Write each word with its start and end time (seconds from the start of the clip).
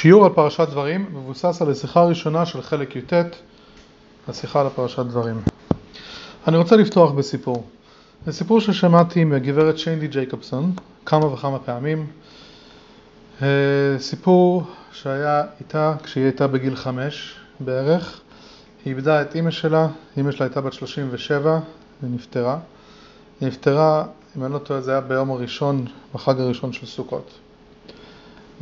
שיעור 0.00 0.24
על 0.24 0.32
פרשת 0.32 0.68
דברים 0.68 1.06
מבוסס 1.12 1.62
על 1.62 1.70
השיחה 1.70 2.00
הראשונה 2.00 2.46
של 2.46 2.62
חלק 2.62 2.96
י"ט, 2.96 3.12
השיחה 4.28 4.60
על 4.60 4.68
פרשת 4.74 4.98
דברים. 4.98 5.40
אני 6.48 6.56
רוצה 6.56 6.76
לפתוח 6.76 7.12
בסיפור. 7.12 7.64
זה 8.26 8.32
סיפור 8.32 8.60
ששמעתי 8.60 9.24
מהגברת 9.24 9.78
שיינדי 9.78 10.08
ג'ייקובסון 10.08 10.72
כמה 11.06 11.26
וכמה 11.26 11.58
פעמים. 11.58 12.06
אה, 13.42 13.48
סיפור 13.98 14.62
שהיה 14.92 15.42
איתה 15.60 15.94
כשהיא 16.02 16.24
הייתה 16.24 16.46
בגיל 16.46 16.76
חמש 16.76 17.34
בערך. 17.60 18.20
היא 18.84 18.94
איבדה 18.94 19.22
את 19.22 19.34
אימא 19.34 19.50
שלה, 19.50 19.88
אימא 20.16 20.32
שלה 20.32 20.46
הייתה 20.46 20.60
בת 20.60 20.72
37 20.72 21.60
ונפטרה. 22.02 22.58
היא 23.40 23.48
נפטרה, 23.48 24.04
אם 24.36 24.44
אני 24.44 24.52
לא 24.52 24.58
טועה, 24.58 24.80
זה 24.80 24.90
היה 24.90 25.00
ביום 25.00 25.30
הראשון, 25.30 25.86
בחג 26.14 26.40
הראשון 26.40 26.72
של 26.72 26.86
סוכות. 26.86 27.30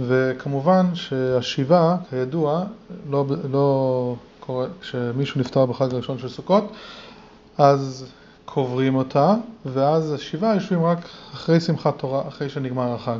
וכמובן 0.01 0.87
שהשיבה, 0.95 1.96
כידוע, 2.11 2.64
לא, 3.11 3.25
לא 3.50 4.14
קורה, 4.41 4.67
כשמישהו 4.81 5.41
נפטר 5.41 5.67
בחג 5.67 5.95
הראשון 5.95 6.18
של 6.18 6.29
סוכות, 6.29 6.72
אז 7.59 8.07
קוברים 8.45 8.95
אותה, 8.95 9.35
ואז 9.67 10.13
השיבה 10.13 10.55
יושבים 10.55 10.85
רק 10.85 10.99
אחרי 11.35 11.61
שמחת 11.61 11.99
תורה, 11.99 12.29
אחרי 12.29 12.49
שנגמר 12.49 12.95
החג. 12.95 13.19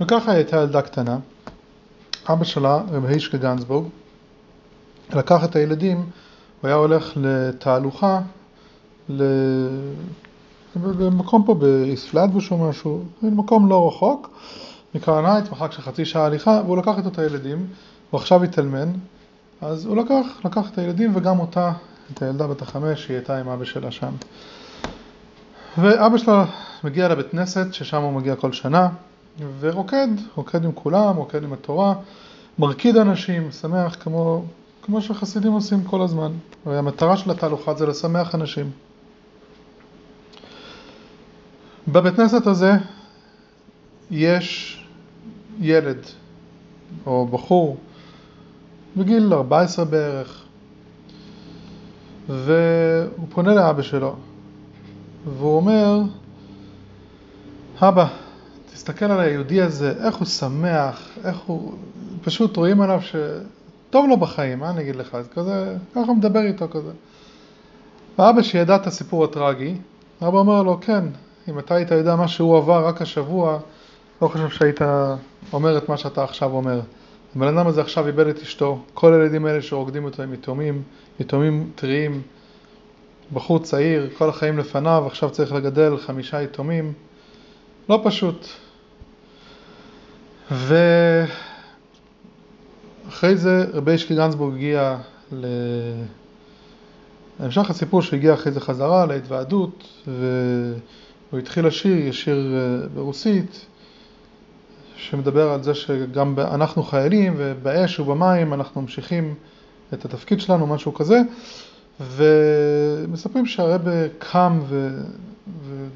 וככה 0.00 0.32
הייתה 0.32 0.56
ילדה 0.56 0.82
קטנה. 0.82 1.18
אבא 2.28 2.44
שלה, 2.44 2.80
רב 2.90 3.04
הישקה 3.04 3.38
גנצבורג, 3.38 3.84
לקח 5.14 5.44
את 5.44 5.56
הילדים, 5.56 5.96
הוא 5.96 6.68
היה 6.68 6.74
הולך 6.74 7.12
לתהלוכה, 7.16 8.20
במקום 10.76 11.42
פה 11.46 11.54
באיספלדבוש 11.54 12.50
או 12.50 12.68
משהו, 12.68 13.04
מקום 13.22 13.68
לא 13.68 13.88
רחוק, 13.88 14.30
מקרנייט, 14.96 15.50
מרחק 15.50 15.72
של 15.72 15.82
חצי 15.82 16.04
שעה 16.04 16.24
הליכה, 16.24 16.60
והוא 16.64 16.78
לקח 16.78 16.98
את 16.98 17.06
אותה 17.06 17.24
ילדים, 17.24 17.66
הוא 18.10 18.20
עכשיו 18.20 18.42
התאלמן, 18.42 18.92
אז 19.60 19.86
הוא 19.86 19.96
לקח, 19.96 20.26
לקח 20.44 20.70
את 20.72 20.78
הילדים 20.78 21.16
וגם 21.16 21.38
אותה, 21.38 21.72
את 22.12 22.22
הילדה 22.22 22.46
בת 22.46 22.62
החמש, 22.62 23.04
שהיא 23.04 23.16
הייתה 23.16 23.38
עם 23.38 23.48
אבא 23.48 23.64
שלה 23.64 23.90
שם. 23.90 24.12
ואבא 25.78 26.18
שלה 26.18 26.44
מגיע 26.84 27.08
לבית 27.08 27.30
כנסת, 27.30 27.74
ששם 27.74 28.02
הוא 28.02 28.12
מגיע 28.12 28.36
כל 28.36 28.52
שנה, 28.52 28.88
ורוקד, 29.60 30.08
רוקד 30.34 30.64
עם 30.64 30.72
כולם, 30.72 31.16
רוקד 31.16 31.44
עם 31.44 31.52
התורה, 31.52 31.94
מרקיד 32.58 32.96
אנשים, 32.96 33.52
שמח 33.52 33.96
כמו, 34.00 34.44
כמו 34.82 35.02
שחסידים 35.02 35.52
עושים 35.52 35.84
כל 35.84 36.02
הזמן. 36.02 36.32
והמטרה 36.66 37.16
של 37.16 37.30
התהלוכה 37.30 37.74
זה 37.74 37.86
לשמח 37.86 38.34
אנשים. 38.34 38.70
בבית 41.88 42.16
כנסת 42.16 42.46
הזה 42.46 42.72
יש 44.10 44.85
ילד 45.60 45.98
או 47.06 47.26
בחור 47.26 47.76
בגיל 48.96 49.32
14 49.32 49.84
בערך 49.84 50.44
והוא 52.28 53.26
פונה 53.28 53.54
לאבא 53.54 53.82
שלו 53.82 54.16
והוא 55.24 55.56
אומר 55.56 56.00
אבא 57.82 58.06
תסתכל 58.72 59.04
על 59.04 59.20
היהודי 59.20 59.62
הזה 59.62 59.94
איך 60.04 60.16
הוא 60.16 60.26
שמח 60.26 61.08
איך 61.24 61.38
הוא 61.46 61.72
פשוט 62.22 62.56
רואים 62.56 62.80
עליו 62.80 63.00
שטוב 63.02 64.06
לו 64.08 64.16
בחיים 64.16 64.58
מה 64.58 64.70
אני 64.70 64.80
אגיד 64.80 64.96
לך? 64.96 65.14
אז 65.14 65.28
כזה 65.28 65.76
ככה 65.94 66.06
הוא 66.06 66.16
מדבר 66.16 66.40
איתו 66.40 66.68
כזה. 66.68 66.90
ואבא 68.18 68.42
שידע 68.42 68.76
את 68.76 68.86
הסיפור 68.86 69.24
הטרגי 69.24 69.74
אבא 70.22 70.38
אומר 70.38 70.62
לו 70.62 70.78
כן 70.80 71.04
אם 71.48 71.58
אתה 71.58 71.74
היית 71.74 71.90
יודע 71.90 72.16
מה 72.16 72.28
שהוא 72.28 72.56
עבר 72.56 72.86
רק 72.86 73.02
השבוע 73.02 73.58
לא 74.22 74.28
חושב 74.28 74.48
שהיית 74.48 74.80
אומר 75.52 75.78
את 75.78 75.88
מה 75.88 75.96
שאתה 75.96 76.24
עכשיו 76.24 76.50
אומר. 76.50 76.80
הבן 77.36 77.56
אדם 77.56 77.66
הזה 77.66 77.80
עכשיו 77.80 78.06
איבד 78.06 78.26
את 78.26 78.42
אשתו, 78.42 78.82
כל 78.94 79.14
הילדים 79.14 79.46
האלה 79.46 79.62
שרוקדים 79.62 80.04
אותו 80.04 80.22
הם 80.22 80.34
יתומים, 80.34 80.82
יתומים 81.20 81.70
טריים, 81.74 82.22
בחור 83.32 83.58
צעיר, 83.58 84.10
כל 84.18 84.28
החיים 84.28 84.58
לפניו, 84.58 85.04
עכשיו 85.06 85.30
צריך 85.30 85.52
לגדל 85.52 85.96
חמישה 85.96 86.42
יתומים, 86.42 86.92
לא 87.88 88.00
פשוט. 88.04 88.46
ואחרי 90.50 91.36
זה 93.36 93.66
רבי 93.72 93.92
ישקי 93.92 94.14
גנצבורג 94.14 94.54
הגיע 94.54 94.96
ל... 95.32 95.46
המשך 97.38 97.70
הסיפור 97.70 98.02
שהגיע 98.02 98.34
אחרי 98.34 98.52
זה 98.52 98.60
חזרה 98.60 99.06
להתוועדות 99.06 99.84
והוא 100.06 101.38
התחיל 101.38 101.66
לשיר, 101.66 101.96
יש 101.96 102.24
שיר 102.24 102.54
אה, 102.54 102.88
ברוסית 102.94 103.66
שמדבר 104.96 105.50
על 105.50 105.62
זה 105.62 105.74
שגם 105.74 106.34
אנחנו 106.38 106.82
חיילים 106.82 107.34
ובאש 107.36 108.00
ובמים 108.00 108.54
אנחנו 108.54 108.80
ממשיכים 108.80 109.34
את 109.94 110.04
התפקיד 110.04 110.40
שלנו, 110.40 110.66
משהו 110.66 110.94
כזה, 110.94 111.20
ומספרים 112.00 113.46
שהרבה 113.46 114.08
קם 114.18 114.60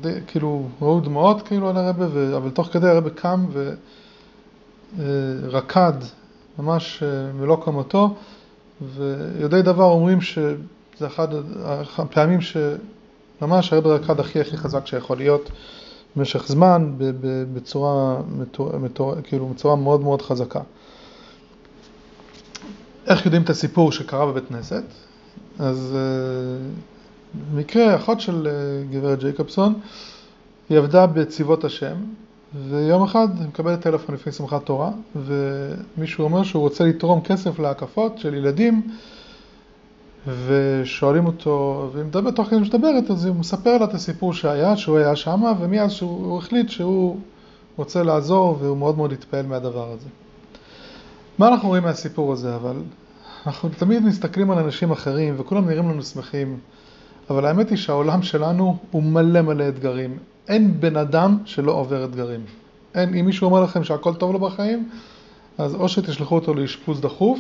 וכאילו 0.02 0.68
ראו 0.82 1.00
דמעות 1.00 1.42
כאילו 1.42 1.68
על 1.68 1.76
הרבה, 1.76 2.06
ו... 2.10 2.36
אבל 2.36 2.50
תוך 2.50 2.68
כדי 2.72 2.88
הרבה 2.88 3.10
קם 3.10 3.46
ורקד 4.98 5.92
ממש 6.58 7.02
מלוא 7.34 7.64
קמתו, 7.64 8.14
ויודעי 8.94 9.62
דבר 9.62 9.84
אומרים 9.84 10.20
שזה 10.20 11.06
אחד 11.06 11.28
הפעמים 11.98 12.38
שממש 12.40 13.72
הרבה 13.72 13.94
רקד 13.94 14.20
הכי 14.20 14.40
הכי 14.40 14.56
חזק 14.56 14.86
שיכול 14.86 15.16
להיות. 15.16 15.50
במשך 16.16 16.46
זמן 16.48 16.92
בצורה, 17.54 18.16
כאילו 19.24 19.46
בצורה 19.46 19.76
מאוד 19.76 20.00
מאוד 20.00 20.22
חזקה. 20.22 20.60
איך 23.06 23.24
יודעים 23.24 23.42
את 23.42 23.50
הסיפור 23.50 23.92
שקרה 23.92 24.26
בבית 24.26 24.48
כנסת? 24.48 24.84
אז 25.58 25.96
uh, 25.96 27.56
מקרה, 27.56 27.96
אחות 27.96 28.20
של 28.20 28.48
uh, 28.48 28.94
גברת 28.94 29.18
ג'ייקובסון, 29.18 29.74
היא 30.70 30.78
עבדה 30.78 31.06
בצבאות 31.06 31.64
השם, 31.64 31.96
ויום 32.68 33.02
אחד 33.02 33.28
היא 33.38 33.48
מקבלת 33.48 33.80
טלפון 33.80 34.14
לפני 34.14 34.32
שמחת 34.32 34.66
תורה, 34.66 34.90
ומישהו 35.16 36.24
אומר 36.24 36.42
שהוא 36.42 36.62
רוצה 36.62 36.84
לתרום 36.84 37.20
כסף 37.20 37.58
להקפות 37.58 38.18
של 38.18 38.34
ילדים 38.34 38.82
ושואלים 40.26 41.26
אותו, 41.26 41.88
והיא 41.92 42.04
מדברת, 42.04 42.36
תוך 42.36 42.48
כדי 42.48 42.64
שמדברת, 42.64 43.10
אז 43.10 43.24
הוא 43.24 43.36
מספר 43.36 43.78
לה 43.78 43.84
את 43.84 43.94
הסיפור 43.94 44.32
שהיה, 44.32 44.76
שהוא 44.76 44.96
היה 44.96 45.16
שם, 45.16 45.42
ומאז 45.60 45.92
שהוא 45.92 46.38
החליט 46.38 46.68
שהוא 46.68 47.16
רוצה 47.76 48.02
לעזור, 48.02 48.56
והוא 48.60 48.76
מאוד 48.76 48.96
מאוד 48.96 49.12
התפעל 49.12 49.46
מהדבר 49.46 49.92
הזה. 49.92 50.08
מה 51.38 51.48
אנחנו 51.48 51.68
רואים 51.68 51.82
מהסיפור 51.82 52.32
הזה, 52.32 52.54
אבל 52.54 52.76
אנחנו 53.46 53.68
תמיד 53.68 54.04
מסתכלים 54.04 54.50
על 54.50 54.58
אנשים 54.58 54.90
אחרים, 54.90 55.34
וכולם 55.38 55.68
נראים 55.68 55.88
לנו 55.88 56.02
שמחים, 56.02 56.58
אבל 57.30 57.46
האמת 57.46 57.70
היא 57.70 57.78
שהעולם 57.78 58.22
שלנו 58.22 58.76
הוא 58.90 59.02
מלא 59.02 59.42
מלא 59.42 59.68
אתגרים. 59.68 60.18
אין 60.48 60.80
בן 60.80 60.96
אדם 60.96 61.38
שלא 61.44 61.72
עובר 61.72 62.04
אתגרים. 62.04 62.40
אין, 62.94 63.14
אם 63.14 63.26
מישהו 63.26 63.44
אומר 63.44 63.62
לכם 63.62 63.84
שהכל 63.84 64.14
טוב 64.14 64.32
לו 64.32 64.38
בחיים, 64.38 64.88
אז 65.58 65.74
או 65.74 65.88
שתשלחו 65.88 66.34
אותו 66.34 66.54
לאשפוז 66.54 67.00
דחוף, 67.00 67.38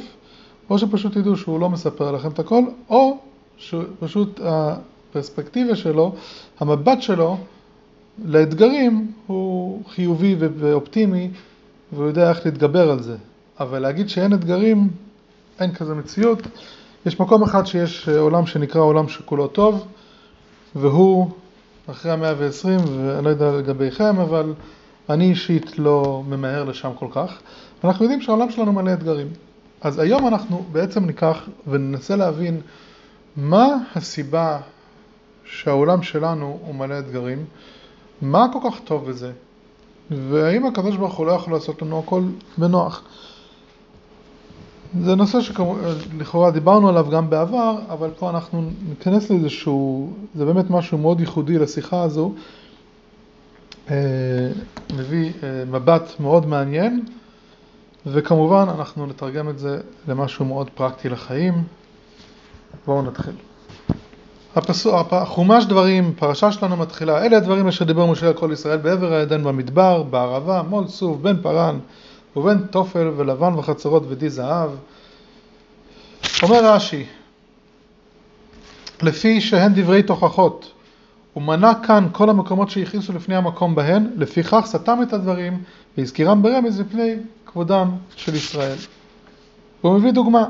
או 0.70 0.78
שפשוט 0.78 1.12
תדעו 1.12 1.36
שהוא 1.36 1.60
לא 1.60 1.70
מספר 1.70 2.12
לכם 2.12 2.28
את 2.28 2.38
הכל, 2.38 2.62
או 2.90 3.18
שפשוט 3.58 4.40
הפרספקטיבה 4.44 5.76
שלו, 5.76 6.14
המבט 6.60 7.02
שלו 7.02 7.36
לאתגרים 8.24 9.12
הוא 9.26 9.82
חיובי 9.88 10.36
ואופטימי 10.38 11.30
והוא 11.92 12.06
יודע 12.06 12.30
איך 12.30 12.46
להתגבר 12.46 12.90
על 12.90 13.02
זה. 13.02 13.16
אבל 13.60 13.78
להגיד 13.78 14.08
שאין 14.08 14.34
אתגרים, 14.34 14.88
אין 15.60 15.74
כזה 15.74 15.94
מציאות. 15.94 16.38
יש 17.06 17.20
מקום 17.20 17.42
אחד 17.42 17.66
שיש 17.66 18.08
עולם 18.08 18.46
שנקרא 18.46 18.80
עולם 18.80 19.08
שכולו 19.08 19.46
טוב, 19.46 19.86
והוא 20.76 21.30
אחרי 21.90 22.12
המאה 22.12 22.34
ועשרים, 22.38 22.80
ואני 23.06 23.24
לא 23.24 23.30
יודע 23.30 23.52
לגביכם, 23.52 24.20
אבל 24.20 24.52
אני 25.10 25.30
אישית 25.30 25.78
לא 25.78 26.22
ממהר 26.28 26.64
לשם 26.64 26.90
כל 26.98 27.06
כך. 27.10 27.38
אנחנו 27.84 28.04
יודעים 28.04 28.20
שהעולם 28.20 28.50
שלנו 28.50 28.72
מלא 28.72 28.92
אתגרים. 28.92 29.26
אז 29.80 29.98
היום 29.98 30.28
אנחנו 30.28 30.64
בעצם 30.72 31.04
ניקח 31.04 31.48
וננסה 31.66 32.16
להבין 32.16 32.60
מה 33.36 33.76
הסיבה 33.94 34.60
שהעולם 35.44 36.02
שלנו 36.02 36.58
הוא 36.66 36.74
מלא 36.74 36.98
אתגרים, 36.98 37.44
מה 38.22 38.46
כל 38.52 38.58
כך 38.70 38.80
טוב 38.84 39.08
בזה, 39.08 39.32
והאם 40.10 40.66
הקדוש 40.66 40.96
ברוך 40.96 41.14
הוא 41.14 41.26
לא 41.26 41.32
יכול 41.32 41.52
לעשות 41.52 41.82
לנו 41.82 41.98
הכל 41.98 42.22
בנוח. 42.58 43.02
זה 45.00 45.14
נושא 45.14 45.38
שלכאורה 45.40 46.50
דיברנו 46.50 46.88
עליו 46.88 47.06
גם 47.10 47.30
בעבר, 47.30 47.78
אבל 47.88 48.10
פה 48.18 48.30
אנחנו 48.30 48.70
ניכנס 48.88 49.30
לאיזשהו, 49.30 50.12
זה 50.34 50.44
באמת 50.44 50.70
משהו 50.70 50.98
מאוד 50.98 51.20
ייחודי 51.20 51.58
לשיחה 51.58 52.02
הזו, 52.02 52.32
אה, 53.90 53.96
מביא 54.96 55.32
אה, 55.42 55.64
מבט 55.70 56.20
מאוד 56.20 56.46
מעניין. 56.46 57.04
וכמובן 58.06 58.66
אנחנו 58.78 59.06
נתרגם 59.06 59.48
את 59.48 59.58
זה 59.58 59.80
למשהו 60.08 60.44
מאוד 60.44 60.70
פרקטי 60.74 61.08
לחיים. 61.08 61.64
בואו 62.86 63.02
נתחיל. 63.02 63.34
חומש 65.24 65.64
דברים, 65.64 66.12
פרשה 66.18 66.52
שלנו 66.52 66.76
מתחילה, 66.76 67.24
אלה 67.24 67.36
הדברים 67.36 67.68
אשר 67.68 67.84
דיבר 67.84 68.06
משה 68.06 68.26
על 68.26 68.32
כל 68.32 68.50
ישראל 68.52 68.76
בעבר 68.76 69.12
העדן 69.12 69.44
במדבר, 69.44 70.02
בערבה, 70.02 70.62
מול 70.62 70.88
סוף, 70.88 71.18
בן 71.18 71.42
פרן, 71.42 71.78
ובין 72.36 72.58
תופל 72.70 73.10
ולבן 73.16 73.54
וחצרות 73.54 74.02
ודי 74.08 74.30
זהב. 74.30 74.70
אומר 76.42 76.74
רש"י, 76.74 77.04
לפי 79.02 79.40
שהן 79.40 79.72
דברי 79.74 80.02
תוכחות, 80.02 80.72
הוא 81.34 81.42
מנה 81.42 81.72
כאן 81.86 82.08
כל 82.12 82.30
המקומות 82.30 82.70
שהכניסו 82.70 83.12
לפני 83.12 83.36
המקום 83.36 83.74
בהן, 83.74 84.10
לפיכך 84.16 84.62
סתם 84.64 84.98
את 85.02 85.12
הדברים 85.12 85.62
והזכירם 85.98 86.42
ברמז 86.42 86.80
מפני 86.80 87.14
כבודם 87.52 87.90
של 88.16 88.34
ישראל. 88.34 88.76
והוא 89.84 89.98
מביא 89.98 90.10
דוגמה, 90.10 90.44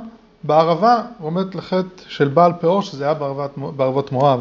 בערבה 0.45 1.03
עומד 1.21 1.55
לחטא 1.55 2.03
של 2.09 2.29
בעל 2.29 2.53
פאור 2.61 2.83
שזה 2.83 3.05
היה 3.05 3.15
בערבות, 3.15 3.59
בערבות 3.77 4.13
מואב. 4.13 4.41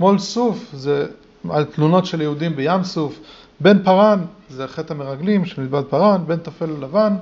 מול 0.00 0.18
סוף 0.18 0.70
זה 0.72 1.06
על 1.50 1.64
תלונות 1.64 2.06
של 2.06 2.20
יהודים 2.20 2.56
בים 2.56 2.84
סוף, 2.84 3.18
בן 3.60 3.82
פרן 3.82 4.24
זה 4.50 4.68
חטא 4.68 4.92
המרגלים 4.92 5.44
של 5.44 5.62
מלבד 5.62 5.82
פרן, 5.82 6.22
בן 6.26 6.36
תפל 6.36 6.70
לבן. 6.80 7.16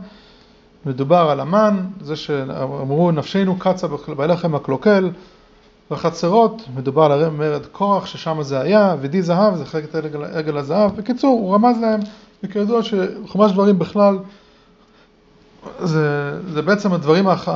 מדובר 0.87 1.31
על 1.31 1.41
המן, 1.41 1.85
זה 2.01 2.17
שאמרו 2.17 3.11
נפשנו 3.11 3.59
קצה 3.59 3.87
בלחם 4.17 4.55
הקלוקל, 4.55 5.11
בחצרות 5.91 6.63
מדובר 6.77 7.03
על 7.03 7.29
מרד 7.29 7.67
קורח 7.67 8.07
ששם 8.07 8.43
זה 8.43 8.61
היה, 8.61 8.97
ודי 9.01 9.23
זהב 9.23 9.57
זה 9.57 9.67
חלק 9.67 9.85
את 9.85 9.95
עגל 10.33 10.57
הזהב, 10.57 10.97
בקיצור 10.97 11.41
הוא 11.41 11.55
רמז 11.55 11.77
להם, 11.81 12.01
וכידוע 12.43 12.81
שחומש 12.83 13.53
דברים 13.53 13.79
בכלל 13.79 14.19
זה, 15.81 16.41
זה 16.53 16.63
בעצם 16.63 16.93
הדברים, 16.93 17.29
האח, 17.29 17.49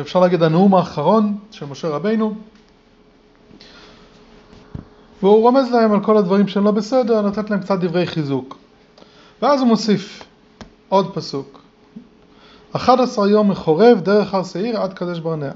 אפשר 0.00 0.20
להגיד 0.20 0.42
הנאום 0.42 0.74
האחרון 0.74 1.36
של 1.50 1.66
משה 1.66 1.88
רבינו 1.88 2.34
והוא 5.22 5.42
רומז 5.42 5.72
להם 5.72 5.92
על 5.92 6.00
כל 6.00 6.16
הדברים 6.16 6.48
שהם 6.48 6.64
לא 6.64 6.70
בסדר, 6.70 7.22
נתת 7.22 7.50
להם 7.50 7.60
קצת 7.60 7.78
דברי 7.78 8.06
חיזוק. 8.06 8.58
ואז 9.42 9.60
הוא 9.60 9.68
מוסיף 9.68 10.22
עוד 10.88 11.14
פסוק. 11.14 11.60
11 12.72 13.28
יום 13.28 13.50
מחורב 13.50 14.00
דרך 14.00 14.34
הר 14.34 14.44
שעיר 14.44 14.80
עד 14.80 14.92
קדש 14.92 15.18
ברנע. 15.18 15.50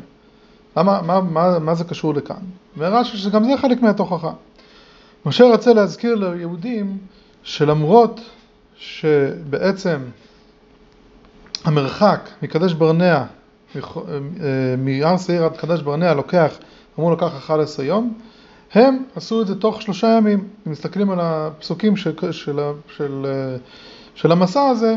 למה, 0.76 1.02
מה, 1.02 1.20
מה, 1.20 1.58
מה 1.58 1.74
זה 1.74 1.84
קשור 1.84 2.14
לכאן? 2.14 2.36
ורש"י 2.78 3.16
שגם 3.16 3.44
זה 3.44 3.56
חלק 3.56 3.82
מהתוכחה. 3.82 4.30
משה 5.26 5.44
רצה 5.44 5.72
להזכיר 5.72 6.14
ליהודים 6.14 6.98
שלמרות 7.42 8.20
שבעצם 8.76 9.98
המרחק 11.64 12.28
מקדש 12.42 12.72
ברנע, 12.72 13.24
מהר 14.78 15.16
שעיר 15.16 15.44
עד 15.44 15.56
קדש 15.56 15.80
ברנע 15.80 16.14
לוקח, 16.14 16.58
אמור 16.98 17.12
לקח 17.12 17.36
11 17.36 17.84
יום, 17.84 18.14
הם 18.72 19.04
עשו 19.16 19.42
את 19.42 19.46
זה 19.46 19.54
תוך 19.54 19.82
שלושה 19.82 20.06
ימים. 20.06 20.48
אם 20.66 20.72
מסתכלים 20.72 21.10
על 21.10 21.18
הפסוקים 21.20 21.96
של, 21.96 22.14
של, 22.32 22.60
של, 22.96 23.26
של 24.14 24.32
המסע 24.32 24.68
הזה, 24.68 24.96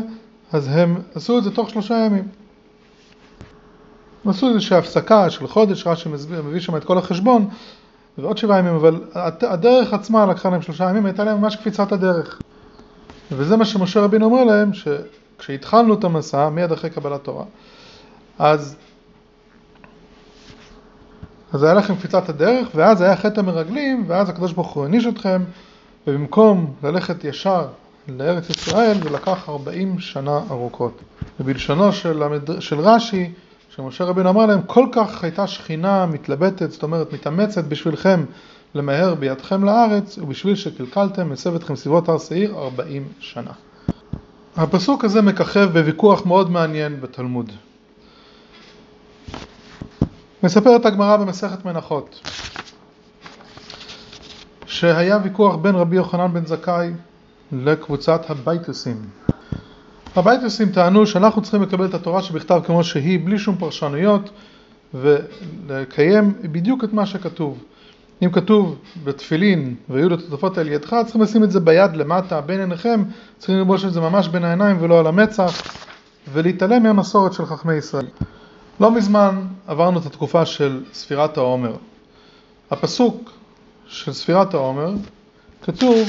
אז 0.52 0.68
הם 0.72 1.00
עשו 1.14 1.38
את 1.38 1.44
זה 1.44 1.50
תוך 1.50 1.70
שלושה 1.70 1.94
ימים. 1.94 2.28
הם 4.24 4.30
עשו 4.30 4.48
איזושהי 4.48 4.76
הפסקה 4.76 5.30
של 5.30 5.46
חודש, 5.46 5.86
רש"י 5.86 6.08
מביא 6.44 6.60
שם 6.60 6.76
את 6.76 6.84
כל 6.84 6.98
החשבון, 6.98 7.48
ועוד 8.18 8.38
שבעה 8.38 8.58
ימים, 8.58 8.74
אבל 8.74 9.00
הדרך 9.42 9.92
עצמה 9.92 10.26
לקחה 10.26 10.50
להם 10.50 10.62
שלושה 10.62 10.90
ימים, 10.90 11.06
הייתה 11.06 11.24
להם 11.24 11.40
ממש 11.40 11.56
קפיצת 11.56 11.92
הדרך. 11.92 12.40
וזה 13.32 13.56
מה 13.56 13.64
שמשה 13.64 14.00
רבינו 14.00 14.24
אומר 14.24 14.44
להם, 14.44 14.70
שכשהתחלנו 15.42 15.94
את 15.94 16.04
המסע, 16.04 16.48
מיד 16.48 16.72
אחרי 16.72 16.90
קבלת 16.90 17.24
תורה, 17.24 17.44
אז 18.38 18.76
אז 21.52 21.62
היה 21.62 21.74
לכם 21.74 21.96
קפיצת 21.96 22.28
הדרך, 22.28 22.68
ואז 22.74 23.00
היה 23.00 23.16
חטא 23.16 23.40
המרגלים, 23.40 24.04
ואז 24.06 24.28
הקדוש 24.28 24.52
ברוך 24.52 24.72
הוא 24.72 24.82
העניש 24.84 25.06
אתכם, 25.06 25.42
ובמקום 26.06 26.74
ללכת 26.82 27.24
ישר 27.24 27.66
לארץ 28.08 28.50
ישראל, 28.50 29.02
זה 29.02 29.10
לקח 29.10 29.48
40 29.48 30.00
שנה 30.00 30.40
ארוכות. 30.50 31.00
ובלשונו 31.40 31.92
של, 31.92 32.22
המד... 32.22 32.60
של 32.60 32.80
רש"י, 32.80 33.32
שמשה 33.70 34.04
רבינו 34.04 34.30
אמר 34.30 34.46
להם, 34.46 34.62
כל 34.62 34.86
כך 34.92 35.24
הייתה 35.24 35.46
שכינה 35.46 36.06
מתלבטת, 36.06 36.70
זאת 36.70 36.82
אומרת 36.82 37.12
מתאמצת 37.12 37.64
בשבילכם 37.64 38.24
למהר 38.74 39.14
בידכם 39.14 39.64
לארץ, 39.64 40.18
ובשביל 40.18 40.54
שקלקלתם, 40.54 41.32
הסב 41.32 41.54
אתכם 41.54 41.76
סביבות 41.76 42.08
הר 42.08 42.18
שעיר 42.18 42.54
40 42.54 43.08
שנה. 43.20 43.52
הפסוק 44.56 45.04
הזה 45.04 45.22
מככב 45.22 45.68
בוויכוח 45.72 46.26
מאוד 46.26 46.50
מעניין 46.50 47.00
בתלמוד. 47.00 47.52
מספרת 50.42 50.86
הגמרא 50.86 51.16
במסכת 51.16 51.64
מנחות 51.64 52.20
שהיה 54.66 55.18
ויכוח 55.22 55.56
בין 55.56 55.74
רבי 55.74 55.96
יוחנן 55.96 56.32
בן 56.32 56.46
זכאי 56.46 56.90
לקבוצת 57.52 58.30
הבייטוסים. 58.30 58.96
הבייטוסים 60.16 60.72
טענו 60.72 61.06
שאנחנו 61.06 61.42
צריכים 61.42 61.62
לקבל 61.62 61.86
את 61.86 61.94
התורה 61.94 62.22
שבכתב 62.22 62.60
כמו 62.66 62.84
שהיא 62.84 63.20
בלי 63.24 63.38
שום 63.38 63.56
פרשנויות 63.56 64.30
ולקיים 64.94 66.34
בדיוק 66.42 66.84
את 66.84 66.92
מה 66.92 67.06
שכתוב. 67.06 67.64
אם 68.22 68.30
כתוב 68.30 68.78
בתפילין 69.04 69.74
ויהיו 69.88 70.08
לתותפות 70.08 70.58
על 70.58 70.68
ידך 70.68 70.96
צריכים 71.04 71.22
לשים 71.22 71.44
את 71.44 71.50
זה 71.50 71.60
ביד 71.60 71.96
למטה 71.96 72.40
בין 72.40 72.60
עיניכם 72.60 73.02
צריכים 73.38 73.56
ללבוש 73.56 73.84
את 73.84 73.92
זה 73.92 74.00
ממש 74.00 74.28
בין 74.28 74.44
העיניים 74.44 74.76
ולא 74.80 74.98
על 75.00 75.06
המצח 75.06 75.62
ולהתעלם 76.32 76.82
מהמסורת 76.82 77.32
של 77.32 77.46
חכמי 77.46 77.74
ישראל. 77.74 78.06
לא 78.80 78.90
מזמן 78.90 79.42
עברנו 79.66 79.98
את 79.98 80.06
התקופה 80.06 80.46
של 80.46 80.84
ספירת 80.92 81.36
העומר. 81.36 81.76
הפסוק 82.70 83.30
של 83.86 84.12
ספירת 84.12 84.54
העומר 84.54 84.94
כתוב 85.62 86.08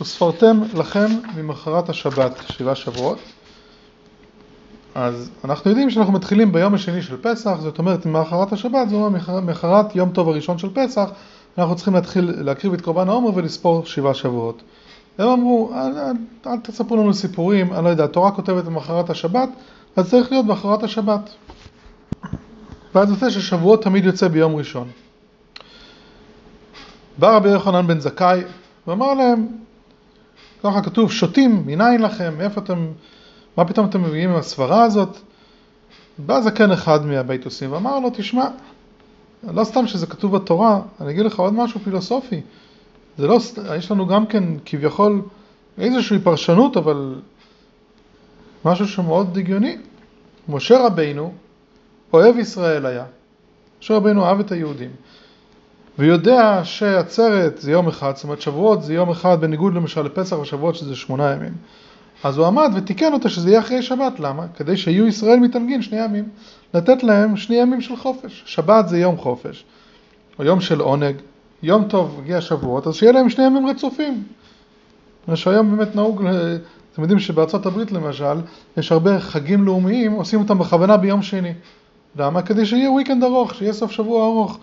וספרתם 0.00 0.60
לכם 0.74 1.06
ממחרת 1.36 1.88
השבת, 1.88 2.42
שבעה 2.48 2.74
שבועות. 2.74 3.18
אז 4.94 5.30
אנחנו 5.44 5.70
יודעים 5.70 5.90
שאנחנו 5.90 6.12
מתחילים 6.12 6.52
ביום 6.52 6.74
השני 6.74 7.02
של 7.02 7.16
פסח, 7.22 7.56
זאת 7.60 7.78
אומרת 7.78 8.06
ממחרת 8.06 8.52
השבת, 8.52 8.88
זאת 8.88 8.96
אומרת 8.96 9.28
ממחרת 9.28 9.96
יום 9.96 10.10
טוב 10.10 10.28
הראשון 10.28 10.58
של 10.58 10.68
פסח, 10.74 11.10
אנחנו 11.58 11.76
צריכים 11.76 11.94
להתחיל 11.94 12.34
להקריב 12.38 12.72
את 12.72 12.80
קורבן 12.80 13.08
העומר 13.08 13.30
ולספור 13.34 13.86
שבעה 13.86 14.14
שבועות. 14.14 14.62
הם 15.18 15.28
אמרו, 15.28 15.72
אל, 15.74 15.98
אל, 15.98 16.12
אל 16.46 16.58
תספרו 16.58 16.96
לנו 16.96 17.14
סיפורים, 17.14 17.72
אני 17.72 17.84
לא 17.84 17.88
יודע, 17.88 18.04
התורה 18.04 18.30
כותבת 18.30 18.64
במחרת 18.64 19.10
השבת, 19.10 19.48
אז 19.96 20.10
צריך 20.10 20.32
להיות 20.32 20.46
במחרת 20.46 20.82
השבת. 20.82 21.30
ואז 22.94 23.10
יוצא 23.10 23.30
ששבועות 23.30 23.82
תמיד 23.82 24.04
יוצא 24.04 24.28
ביום 24.28 24.56
ראשון. 24.56 24.88
בא 27.18 27.36
רבי 27.36 27.48
יוחנן 27.48 27.86
בן 27.86 28.00
זכאי 28.00 28.42
ואמר 28.86 29.14
להם, 29.14 29.46
ככה 30.62 30.82
כתוב, 30.82 31.12
שותים, 31.12 31.62
מניין 31.66 32.02
לכם, 32.02 32.34
מאיפה 32.38 32.60
אתם, 32.60 32.86
מה 33.56 33.64
פתאום 33.64 33.86
אתם 33.86 34.02
מביאים 34.02 34.30
עם 34.30 34.36
הסברה 34.36 34.82
הזאת? 34.82 35.16
בא 36.18 36.40
זקן 36.40 36.72
אחד 36.72 37.06
מהבית 37.06 37.44
עושים 37.44 37.72
ואמר 37.72 37.98
לו, 37.98 38.10
תשמע, 38.10 38.46
לא 39.52 39.64
סתם 39.64 39.86
שזה 39.86 40.06
כתוב 40.06 40.36
בתורה, 40.36 40.80
אני 41.00 41.10
אגיד 41.10 41.26
לך 41.26 41.38
עוד 41.38 41.54
משהו 41.54 41.80
פילוסופי. 41.80 42.40
זה 43.18 43.26
לא, 43.26 43.38
יש 43.76 43.90
לנו 43.90 44.06
גם 44.06 44.26
כן 44.26 44.44
כביכול 44.64 45.22
איזושהי 45.78 46.18
פרשנות, 46.18 46.76
אבל 46.76 47.20
משהו 48.64 48.88
שמאוד 48.88 49.38
הגיוני. 49.38 49.76
משה 50.48 50.86
רבינו 50.86 51.32
אוהב 52.12 52.38
ישראל 52.38 52.86
היה. 52.86 53.04
משה 53.80 53.94
רבינו 53.94 54.24
אהב 54.24 54.40
את 54.40 54.52
היהודים. 54.52 54.90
ויודע 55.98 56.60
שעצרת 56.64 57.58
זה 57.60 57.72
יום 57.72 57.88
אחד, 57.88 58.12
זאת 58.14 58.24
אומרת 58.24 58.40
שבועות 58.40 58.82
זה 58.82 58.94
יום 58.94 59.10
אחד, 59.10 59.40
בניגוד 59.40 59.74
למשל 59.74 60.02
לפסח 60.02 60.36
ושבועות 60.38 60.74
שזה 60.74 60.96
שמונה 60.96 61.32
ימים. 61.32 61.52
אז 62.22 62.38
הוא 62.38 62.46
עמד 62.46 62.70
ותיקן 62.74 63.12
אותה 63.12 63.28
שזה 63.28 63.48
יהיה 63.48 63.60
אחרי 63.60 63.82
שבת, 63.82 64.20
למה? 64.20 64.46
כדי 64.56 64.76
שיהיו 64.76 65.06
ישראל 65.06 65.38
מתענגים 65.38 65.82
שני 65.82 66.04
ימים. 66.04 66.28
לתת 66.74 67.02
להם 67.02 67.36
שני 67.36 67.56
ימים 67.56 67.80
של 67.80 67.96
חופש. 67.96 68.42
שבת 68.46 68.88
זה 68.88 68.98
יום 68.98 69.16
חופש, 69.16 69.64
או 70.38 70.44
יום 70.44 70.60
של 70.60 70.80
עונג, 70.80 71.16
יום 71.62 71.84
טוב 71.84 72.20
הגיע 72.22 72.40
שבועות, 72.40 72.86
אז 72.86 72.94
שיהיה 72.94 73.12
להם 73.12 73.30
שני 73.30 73.44
ימים 73.44 73.66
רצופים. 73.66 74.22
שהיום 75.34 75.76
באמת 75.76 75.96
נהוג, 75.96 76.22
אתם 76.92 77.02
יודעים 77.02 77.18
שבארצות 77.18 77.66
הברית 77.66 77.92
למשל, 77.92 78.34
יש 78.76 78.92
הרבה 78.92 79.20
חגים 79.20 79.64
לאומיים, 79.64 80.12
עושים 80.12 80.40
אותם 80.40 80.58
בכוונה 80.58 80.96
ביום 80.96 81.22
שני. 81.22 81.52
למה? 82.16 82.42
כדי 82.42 82.66
שיהיה 82.66 82.88
weekend 82.90 83.24
ארוך, 83.24 83.54
שיהיה 83.54 83.72
סוף 83.72 83.90
שבוע 83.90 84.26
ארוך. 84.26 84.58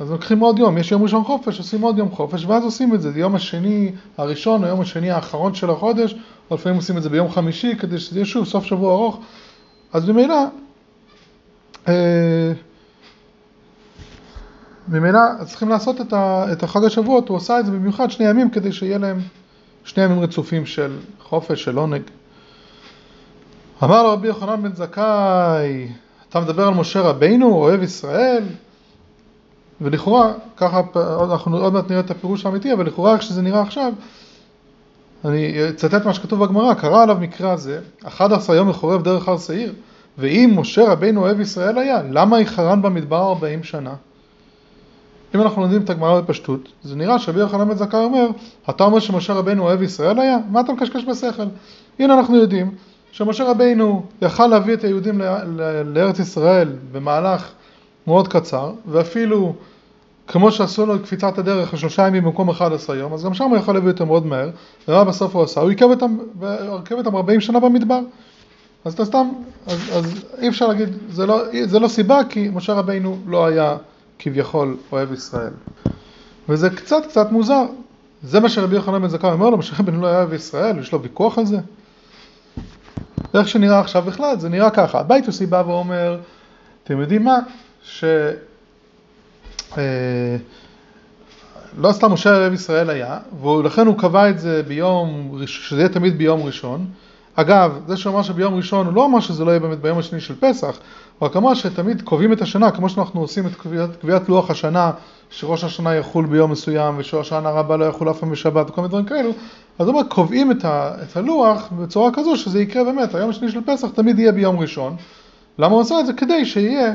אז 0.00 0.10
לוקחים 0.10 0.40
עוד 0.40 0.58
יום, 0.58 0.78
יש 0.78 0.92
יום 0.92 1.02
ראשון 1.02 1.24
חופש, 1.24 1.58
עושים 1.58 1.80
עוד 1.80 1.98
יום 1.98 2.10
חופש, 2.10 2.44
ואז 2.44 2.64
עושים 2.64 2.94
את 2.94 3.02
זה, 3.02 3.10
זה 3.10 3.20
יום 3.20 3.34
השני 3.34 3.92
הראשון 4.16 4.64
או 4.64 4.68
יום 4.68 4.80
השני 4.80 5.10
האחרון 5.10 5.54
של 5.54 5.70
החודש, 5.70 6.14
לפעמים 6.50 6.76
עושים 6.76 6.96
את 6.96 7.02
זה 7.02 7.08
ביום 7.08 7.30
חמישי, 7.30 7.76
כדי 7.76 7.98
שזה 7.98 8.18
יהיה 8.18 8.26
שוב 8.26 8.44
סוף 8.44 8.64
שבוע 8.64 8.92
ארוך. 8.92 9.20
אז 9.92 10.08
ממילא, 10.08 10.44
אה, 11.88 12.52
ממילא 14.88 15.20
צריכים 15.46 15.68
לעשות 15.68 16.00
את, 16.00 16.12
ה, 16.12 16.52
את 16.52 16.62
החג 16.62 16.84
השבועות, 16.84 17.28
הוא 17.28 17.36
עושה 17.36 17.60
את 17.60 17.66
זה 17.66 17.72
במיוחד 17.72 18.10
שני 18.10 18.28
ימים, 18.28 18.50
כדי 18.50 18.72
שיהיה 18.72 18.98
להם 18.98 19.20
שני 19.84 20.04
ימים 20.04 20.20
רצופים 20.20 20.66
של 20.66 20.96
חופש, 21.22 21.64
של 21.64 21.76
עונג. 21.76 22.02
אמר 23.82 24.02
לו 24.02 24.12
רבי 24.12 24.28
יוחנן 24.28 24.62
בן 24.62 24.74
זכאי, 24.74 25.88
אתה 26.28 26.40
מדבר 26.40 26.68
על 26.68 26.74
משה 26.74 27.00
רבינו, 27.00 27.54
אוהב 27.54 27.82
ישראל, 27.82 28.44
ולכאורה, 29.80 30.32
ככה 30.56 30.80
אנחנו 31.30 31.58
עוד 31.58 31.72
מעט 31.72 31.90
נראה 31.90 32.00
את 32.00 32.10
הפירוש 32.10 32.46
האמיתי, 32.46 32.72
אבל 32.72 32.86
לכאורה 32.86 33.14
איך 33.14 33.22
שזה 33.22 33.42
נראה 33.42 33.60
עכשיו, 33.60 33.92
אני 35.24 35.68
אצטט 35.68 36.04
מה 36.04 36.14
שכתוב 36.14 36.44
בגמרא, 36.44 36.74
קרא 36.74 37.02
עליו 37.02 37.16
מקרא 37.20 37.56
זה, 37.56 37.80
11 38.04 38.56
יום 38.56 38.68
מחורב 38.68 39.02
דרך 39.02 39.28
הר 39.28 39.38
שעיר, 39.38 39.72
ואם 40.18 40.52
משה 40.56 40.92
רבינו 40.92 41.20
אוהב 41.20 41.40
ישראל 41.40 41.78
היה, 41.78 42.02
למה 42.10 42.40
יחרן 42.40 42.82
במדבר 42.82 43.28
40 43.28 43.62
שנה? 43.62 43.94
אם 45.34 45.42
אנחנו 45.42 45.62
לומדים 45.62 45.82
את 45.82 45.90
הגמרא 45.90 46.20
בפשטות, 46.20 46.68
זה 46.82 46.96
נראה 46.96 47.18
שרבי 47.18 47.40
יוחנן 47.40 47.68
בן 47.68 47.74
זכאי 47.74 48.04
אומר, 48.04 48.26
אתה 48.70 48.84
אומר 48.84 48.98
שמשה 48.98 49.32
רבינו 49.32 49.62
אוהב 49.62 49.82
ישראל 49.82 50.18
היה? 50.18 50.36
מה 50.50 50.60
אתה 50.60 50.72
מקשקש 50.72 51.04
בשכל? 51.04 51.42
הנה 51.98 52.14
אנחנו 52.14 52.36
יודעים 52.36 52.70
שמשה 53.10 53.44
רבינו 53.44 54.02
יכל 54.22 54.46
להביא 54.46 54.74
את 54.74 54.84
היהודים 54.84 55.20
לארץ 55.84 56.18
ישראל 56.18 56.72
במהלך 56.92 57.52
מאוד 58.06 58.28
קצר, 58.28 58.72
ואפילו 58.86 59.54
כמו 60.28 60.52
שעשו 60.52 60.86
לו 60.86 61.02
קפיצת 61.02 61.38
הדרך 61.38 61.74
לשלושה 61.74 62.06
ימים 62.06 62.24
במקום 62.24 62.48
11 62.48 62.96
יום, 62.96 63.12
אז 63.12 63.24
גם 63.24 63.34
שם 63.34 63.44
הוא 63.44 63.56
יכול 63.56 63.74
להביא 63.74 63.90
אותם 63.90 64.06
מאוד 64.06 64.26
מהר, 64.26 64.50
ומה 64.88 65.04
בסוף 65.04 65.34
הוא 65.34 65.42
עשה? 65.42 65.60
הוא 65.60 65.70
עיכב 65.70 65.84
אותם, 65.84 66.18
עיכב 66.78 66.94
אותם 66.94 67.16
40 67.16 67.40
שנה 67.40 67.60
במדבר. 67.60 68.00
אז 68.84 68.94
אתה 68.94 69.04
סתם, 69.04 69.28
אז, 69.66 69.90
אז 69.92 70.24
אי 70.38 70.48
אפשר 70.48 70.68
להגיד, 70.68 70.88
זה 71.10 71.26
לא, 71.26 71.42
זה 71.64 71.78
לא 71.78 71.88
סיבה 71.88 72.20
כי 72.28 72.48
משה 72.52 72.72
רבינו 72.72 73.18
לא 73.26 73.46
היה 73.46 73.76
כביכול 74.18 74.76
אוהב 74.92 75.12
ישראל. 75.12 75.52
וזה 76.48 76.70
קצת 76.70 77.06
קצת 77.08 77.32
מוזר. 77.32 77.64
זה 78.22 78.40
מה 78.40 78.48
שרבי 78.48 78.76
יוחנן 78.76 79.02
בן 79.02 79.08
זכאי 79.08 79.30
אומר 79.30 79.50
לו, 79.50 79.58
משה 79.58 79.74
רבינו 79.78 80.00
לא 80.00 80.06
היה 80.06 80.18
אוהב 80.18 80.32
ישראל, 80.32 80.78
יש 80.78 80.92
לו 80.92 81.02
ויכוח 81.02 81.38
על 81.38 81.46
זה. 81.46 81.58
איך 83.34 83.48
שנראה 83.48 83.80
עכשיו 83.80 84.02
בכלל, 84.02 84.38
זה 84.38 84.48
נראה 84.48 84.70
ככה. 84.70 85.00
הבית 85.00 85.26
יוסי 85.26 85.46
בא 85.46 85.62
ואומר, 85.66 86.20
אתם 86.84 87.00
יודעים 87.00 87.24
מה? 87.24 87.38
ש... 87.82 88.04
אה, 89.78 90.36
לא 91.78 91.92
סתם 91.92 92.12
משה 92.12 92.36
אוהב 92.36 92.52
ישראל 92.52 92.90
היה, 92.90 93.18
ולכן 93.42 93.86
הוא 93.86 93.98
קבע 93.98 94.30
את 94.30 94.38
זה 94.38 94.62
ביום, 94.68 95.38
שזה 95.46 95.80
יהיה 95.80 95.88
תמיד 95.88 96.18
ביום 96.18 96.42
ראשון. 96.42 96.86
אגב, 97.34 97.80
זה 97.86 97.96
שהוא 97.96 98.14
אמר 98.14 98.22
שביום 98.22 98.54
ראשון, 98.54 98.86
הוא 98.86 98.94
לא 98.94 99.04
אמר 99.04 99.20
שזה 99.20 99.44
לא 99.44 99.50
יהיה 99.50 99.60
באמת 99.60 99.78
ביום 99.78 99.98
השני 99.98 100.20
של 100.20 100.34
פסח, 100.40 100.78
הוא 101.18 101.28
רק 101.28 101.36
אמר 101.36 101.54
שתמיד 101.54 102.02
קובעים 102.02 102.32
את 102.32 102.42
השנה, 102.42 102.70
כמו 102.70 102.88
שאנחנו 102.88 103.20
עושים 103.20 103.46
את 103.46 103.54
קביעת, 103.54 103.96
קביעת 104.00 104.28
לוח 104.28 104.50
השנה, 104.50 104.90
שראש 105.30 105.64
השנה 105.64 105.94
יחול 105.94 106.26
ביום 106.26 106.50
מסוים, 106.50 106.94
ושושנה 106.98 107.50
רבה 107.50 107.76
לא 107.76 107.84
יחול 107.84 108.10
אף 108.10 108.18
פעם 108.18 108.30
בשבת, 108.30 108.70
וכל 108.70 108.80
מיני 108.80 108.88
דברים 108.88 109.04
כאלו, 109.04 109.30
אז 109.78 109.88
הוא 109.88 109.96
אומר, 109.96 110.08
קובעים 110.08 110.50
את, 110.50 110.64
ה, 110.64 110.94
את 111.02 111.16
הלוח 111.16 111.68
בצורה 111.72 112.10
כזו 112.14 112.36
שזה 112.36 112.60
יקרה 112.60 112.84
באמת, 112.84 113.14
היום 113.14 113.30
השני 113.30 113.50
של 113.50 113.60
פסח 113.66 113.88
תמיד 113.94 114.18
יהיה 114.18 114.32
ביום 114.32 114.58
ראשון. 114.58 114.96
למה 115.58 115.72
הוא 115.72 115.80
עושה 115.80 116.00
את 116.00 116.06
זה? 116.06 116.12
כדי 116.12 116.46
שיהיה 116.46 116.92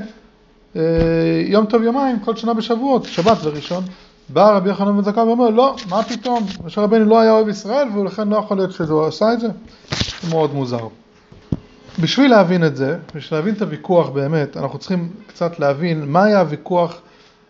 יום 1.46 1.66
טוב 1.66 1.84
יומיים 1.84 2.20
כל 2.20 2.36
שנה 2.36 2.54
בשבועות, 2.54 3.06
שבת 3.06 3.38
וראשון. 3.44 3.84
בא 4.30 4.58
רבי 4.58 4.70
יוחנן 4.70 4.98
בן 4.98 5.04
זכאי 5.04 5.24
ואומר, 5.24 5.50
לא, 5.50 5.76
מה 5.90 6.04
פתאום, 6.04 6.46
משה 6.66 6.82
רבנו 6.82 7.06
לא 7.06 7.20
היה 7.20 7.32
אוהב 7.32 7.48
ישראל 7.48 7.88
ולכן 7.98 8.28
לא 8.30 8.38
יכול 8.38 8.58
להיות 8.58 8.72
שהוא 8.72 9.06
עשה 9.06 9.34
את 9.34 9.40
זה. 9.40 9.48
זה 10.22 10.30
מאוד 10.30 10.54
מוזר. 10.54 10.88
בשביל 12.00 12.32
להבין 12.32 12.66
את 12.66 12.76
זה, 12.76 12.98
בשביל 13.16 13.40
להבין 13.40 13.54
את 13.54 13.62
הוויכוח 13.62 14.10
באמת, 14.10 14.58
אנחנו 14.58 14.80
צריכים 14.80 15.10
קצת 15.28 15.60
להבין 15.60 16.06
מה 16.12 16.24
היה 16.24 16.40
הוויכוח 16.40 17.02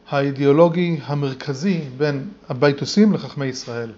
האידיאולוגי 0.10 1.00
המרכזי 1.06 1.82
בין 1.98 2.28
הבייטוסים 2.50 3.14
לחכמי 3.14 3.46
ישראל. 3.46 3.90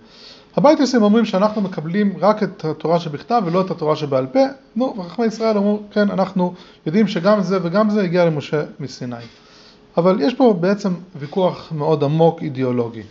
הבייטוסים 0.58 1.04
אומרים 1.04 1.26
שאנחנו 1.26 1.62
מקבלים 1.62 2.14
רק 2.20 2.44
את 2.44 2.66
התורה 2.66 3.00
שבכתב 3.00 3.42
ולא 3.46 3.62
את 3.62 3.72
התורה 3.72 3.96
שבעל 3.96 4.26
פה, 4.26 4.40
נו, 4.76 4.96
וחכמי 4.98 5.26
ישראל 5.26 5.58
אמרו, 5.58 5.80
כן, 5.92 6.10
אנחנו 6.12 6.54
יודעים 6.86 7.08
שגם 7.08 7.42
זה 7.42 7.60
וגם 7.64 7.90
זה 7.90 8.02
הגיע 8.02 8.26
למשה 8.26 8.64
מסיני. 8.80 9.16
אבל 9.98 10.22
יש 10.22 10.34
פה 10.34 10.58
בעצם 10.60 10.94
ויכוח 11.16 11.72
מאוד 11.72 12.04
עמוק 12.04 12.42
אידיאולוגי. 12.42 13.04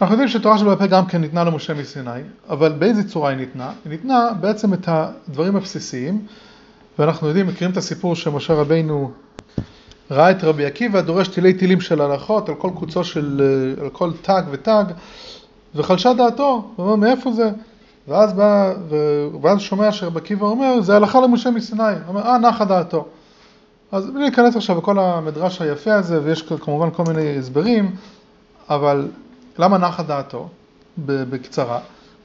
אנחנו 0.00 0.14
יודעים 0.14 0.28
שתורה 0.28 0.58
שבעל 0.58 0.76
פה 0.76 0.86
גם 0.86 1.06
כן 1.06 1.20
ניתנה 1.20 1.44
למשה 1.44 1.74
מסיני, 1.74 2.20
אבל 2.48 2.72
באיזה 2.72 3.08
צורה 3.08 3.30
היא 3.30 3.38
ניתנה? 3.38 3.72
היא 3.84 3.90
ניתנה 3.90 4.30
בעצם 4.40 4.74
את 4.74 4.88
הדברים 4.88 5.56
הבסיסיים, 5.56 6.26
ואנחנו 6.98 7.28
יודעים, 7.28 7.46
מכירים 7.46 7.72
את 7.72 7.76
הסיפור 7.76 8.16
שמשה 8.16 8.54
רבינו 8.54 9.10
ראה 10.10 10.30
את 10.30 10.44
רבי 10.44 10.66
עקיבא 10.66 11.00
דורש 11.00 11.28
תילי 11.28 11.52
תילים 11.52 11.80
של 11.80 12.00
הלכות 12.00 12.48
על 12.48 12.54
כל 12.54 12.70
קוצו 12.74 13.04
של, 13.04 13.42
על 13.80 13.88
כל 13.88 14.10
תג 14.22 14.42
ותג, 14.50 14.84
וחלשה 15.74 16.14
דעתו, 16.14 16.64
הוא 16.76 16.86
אומר 16.86 16.96
מאיפה 16.96 17.32
זה? 17.32 17.50
ואז 18.08 18.32
בא, 18.32 18.72
ואז 19.42 19.60
שומע 19.60 19.92
שרבי 19.92 20.18
עקיבא 20.18 20.46
אומר, 20.46 20.80
זה 20.80 20.96
הלכה 20.96 21.20
למשה 21.20 21.50
מסיני, 21.50 21.82
הוא 21.82 22.08
אומר, 22.08 22.22
אה, 22.22 22.38
נחה 22.38 22.64
דעתו. 22.64 23.06
אז 23.92 24.10
בלי 24.10 24.22
להיכנס 24.22 24.56
עכשיו 24.56 24.78
לכל 24.78 24.98
המדרש 24.98 25.62
היפה 25.62 25.94
הזה, 25.94 26.20
ויש 26.22 26.42
כמובן 26.42 26.90
כל 26.90 27.02
מיני 27.08 27.38
הסברים, 27.38 27.96
אבל 28.70 29.08
למה 29.58 29.78
נחה 29.78 30.02
דעתו? 30.02 30.48
בקצרה. 30.98 31.78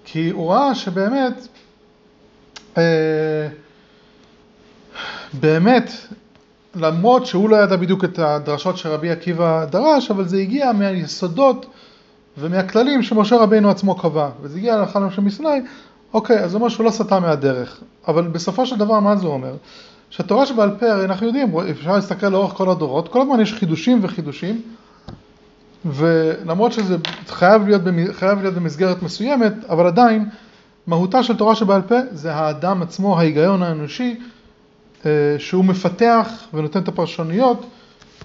כי 0.05 0.29
הוא 0.29 0.51
ראה 0.51 0.75
שבאמת, 0.75 1.47
אה, 2.77 3.47
באמת, 5.33 5.91
למרות 6.75 7.25
שהוא 7.25 7.49
לא 7.49 7.55
ידע 7.55 7.75
בדיוק 7.75 8.03
את 8.03 8.19
הדרשות 8.19 8.77
שרבי 8.77 9.11
עקיבא 9.11 9.65
דרש, 9.65 10.11
אבל 10.11 10.27
זה 10.27 10.37
הגיע 10.37 10.71
מהיסודות 10.71 11.65
ומהכללים 12.37 13.03
שמשה 13.03 13.35
רבינו 13.35 13.69
עצמו 13.69 13.95
קבע, 13.95 14.29
וזה 14.41 14.57
הגיע 14.57 14.75
להלכה 14.75 14.99
למשה 14.99 15.21
מסיני, 15.21 15.61
אוקיי, 16.13 16.39
אז 16.39 16.51
זה 16.51 16.57
אומר 16.57 16.69
שהוא 16.69 16.85
לא 16.85 16.91
סטה 16.91 17.19
מהדרך. 17.19 17.81
אבל 18.07 18.27
בסופו 18.27 18.65
של 18.65 18.77
דבר, 18.77 18.99
מה 18.99 19.15
זה 19.15 19.27
אומר? 19.27 19.53
שהתורה 20.09 20.45
שבעל 20.45 20.71
פה, 20.79 20.91
הרי 20.91 21.05
אנחנו 21.05 21.27
יודעים, 21.27 21.59
אפשר 21.71 21.95
להסתכל 21.95 22.29
לאורך 22.29 22.53
כל 22.53 22.69
הדורות, 22.69 23.07
כל 23.07 23.21
הזמן 23.21 23.39
יש 23.39 23.53
חידושים 23.53 23.99
וחידושים, 24.01 24.61
ולמרות 25.85 26.73
שזה 26.73 26.97
חייב 27.27 27.67
להיות, 27.67 27.81
חייב 28.11 28.41
להיות 28.41 28.53
במסגרת 28.53 29.03
מסוימת, 29.03 29.53
אבל 29.69 29.87
עדיין 29.87 30.29
מהותה 30.87 31.23
של 31.23 31.37
תורה 31.37 31.55
שבעל 31.55 31.81
פה 31.81 31.95
זה 32.11 32.33
האדם 32.33 32.81
עצמו, 32.81 33.19
ההיגיון 33.19 33.63
האנושי, 33.63 34.19
אה, 35.05 35.35
שהוא 35.37 35.65
מפתח 35.65 36.29
ונותן 36.53 36.79
את 36.79 36.87
הפרשנויות, 36.87 37.65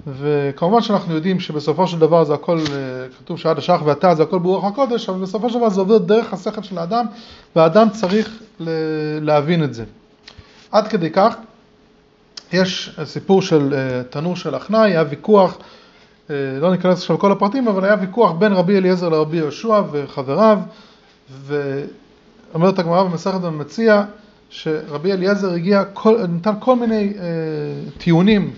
וכמובן 0.06 0.80
שאנחנו 0.80 1.14
יודעים 1.14 1.40
שבסופו 1.40 1.86
של 1.86 1.98
דבר 1.98 2.24
זה 2.24 2.34
הכל, 2.34 2.58
אה, 2.58 2.64
כתוב 3.18 3.38
שעד 3.38 3.58
השח 3.58 3.80
ואתה 3.84 4.14
זה 4.14 4.22
הכל 4.22 4.38
ברוח 4.38 4.64
הקודש, 4.64 5.08
אבל 5.08 5.20
בסופו 5.20 5.50
של 5.50 5.58
דבר 5.58 5.68
זה 5.68 5.80
עובר 5.80 5.98
דרך 5.98 6.32
השכל 6.32 6.62
של 6.62 6.78
האדם, 6.78 7.06
והאדם 7.56 7.90
צריך 7.90 8.42
להבין 9.20 9.64
את 9.64 9.74
זה. 9.74 9.84
עד 10.72 10.88
כדי 10.88 11.10
כך, 11.10 11.36
יש 12.52 13.00
סיפור 13.04 13.42
של 13.42 13.74
אה, 13.74 14.02
תנור 14.10 14.36
של 14.36 14.56
אחנאי, 14.56 14.90
היה 14.90 15.04
ויכוח 15.10 15.58
אה, 16.30 16.34
לא 16.60 16.70
ניכנס 16.70 16.98
עכשיו 16.98 17.16
לכל 17.16 17.32
הפרטים, 17.32 17.68
אבל 17.68 17.84
היה 17.84 17.96
ויכוח 18.00 18.32
בין 18.32 18.52
רבי 18.52 18.76
אליעזר 18.76 19.08
לרבי 19.08 19.36
יהושע 19.36 19.82
וחבריו, 19.92 20.58
ואומרת 21.30 22.78
הגמרא 22.78 23.02
במסכת 23.02 23.44
המציע, 23.44 24.02
שרבי 24.50 25.12
אליעזר 25.12 25.52
הגיע, 25.52 25.84
כל, 25.84 26.26
נתן 26.26 26.54
כל 26.60 26.76
מיני 26.76 27.12
אה, 27.18 27.24
טיעונים 27.98 28.50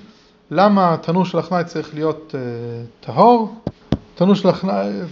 למה 0.55 0.95
התנור 0.95 1.25
של 1.25 1.39
החנאי 1.39 1.65
צריך 1.65 1.95
להיות 1.95 2.35
אה, 2.35 2.41
טהור. 3.01 3.55
תנור 4.15 4.35
של 4.35 4.49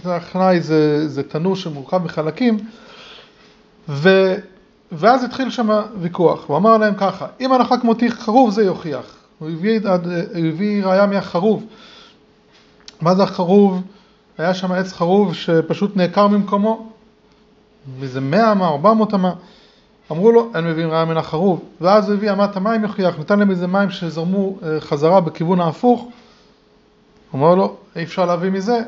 החנאי 0.05 0.61
זה, 0.61 1.07
זה 1.07 1.23
תנור 1.23 1.55
שמורכב 1.55 2.03
מחלקים, 2.03 2.57
ו, 3.89 4.35
ואז 4.91 5.23
התחיל 5.23 5.49
שם 5.49 5.69
ויכוח, 5.99 6.47
הוא 6.47 6.57
אמר 6.57 6.77
להם 6.77 6.93
ככה, 6.97 7.27
אם 7.39 7.53
הלכה 7.53 7.77
כמותי 7.77 8.11
חרוב 8.11 8.51
זה 8.51 8.63
יוכיח, 8.63 9.15
הוא 9.39 9.49
הביא, 9.49 9.79
הוא 9.83 10.45
הביא 10.47 10.85
ראיה 10.85 11.05
מהחרוב. 11.05 11.65
מה 13.01 13.15
זה 13.15 13.23
החרוב? 13.23 13.81
היה 14.37 14.53
שם 14.53 14.71
עץ 14.71 14.93
חרוב 14.93 15.35
שפשוט 15.35 15.97
נעקר 15.97 16.27
ממקומו, 16.27 16.89
מאיזה 17.99 18.21
מאה 18.21 18.51
אמה, 18.51 18.67
ארבע 18.67 18.93
מאות 18.93 19.13
אמה. 19.13 19.33
אמרו 20.11 20.31
לו, 20.31 20.51
אין 20.55 20.65
מביאים 20.65 20.89
ראיה 20.89 21.05
מן 21.05 21.17
החרוב. 21.17 21.63
ואז 21.81 22.09
הוא 22.09 22.17
הביא 22.17 22.31
אמת 22.31 22.55
המים 22.55 22.83
יוכיח, 22.83 23.19
נתן 23.19 23.39
להם 23.39 23.51
איזה 23.51 23.67
מים 23.67 23.89
שזרמו 23.89 24.57
אה, 24.63 24.81
חזרה 24.81 25.21
בכיוון 25.21 25.61
ההפוך. 25.61 26.07
אמר 27.35 27.55
לו, 27.55 27.75
אי 27.95 28.03
אפשר 28.03 28.25
להביא 28.25 28.49
מזה. 28.49 28.79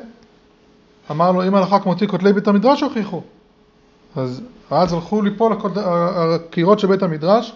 אמר 1.12 1.32
לו, 1.32 1.48
אם 1.48 1.56
הלכה 1.56 1.80
כמותי 1.80 2.08
כותלי 2.08 2.34
בית 2.34 2.48
המדרש 2.48 2.84
הוכיחו. 2.84 3.22
אז 4.16 4.42
אז 4.72 4.94
הלכו 4.94 5.22
ליפול 5.22 5.54
הקירות 5.76 6.80
של 6.80 6.88
בית 6.88 7.04
המדרש, 7.04 7.54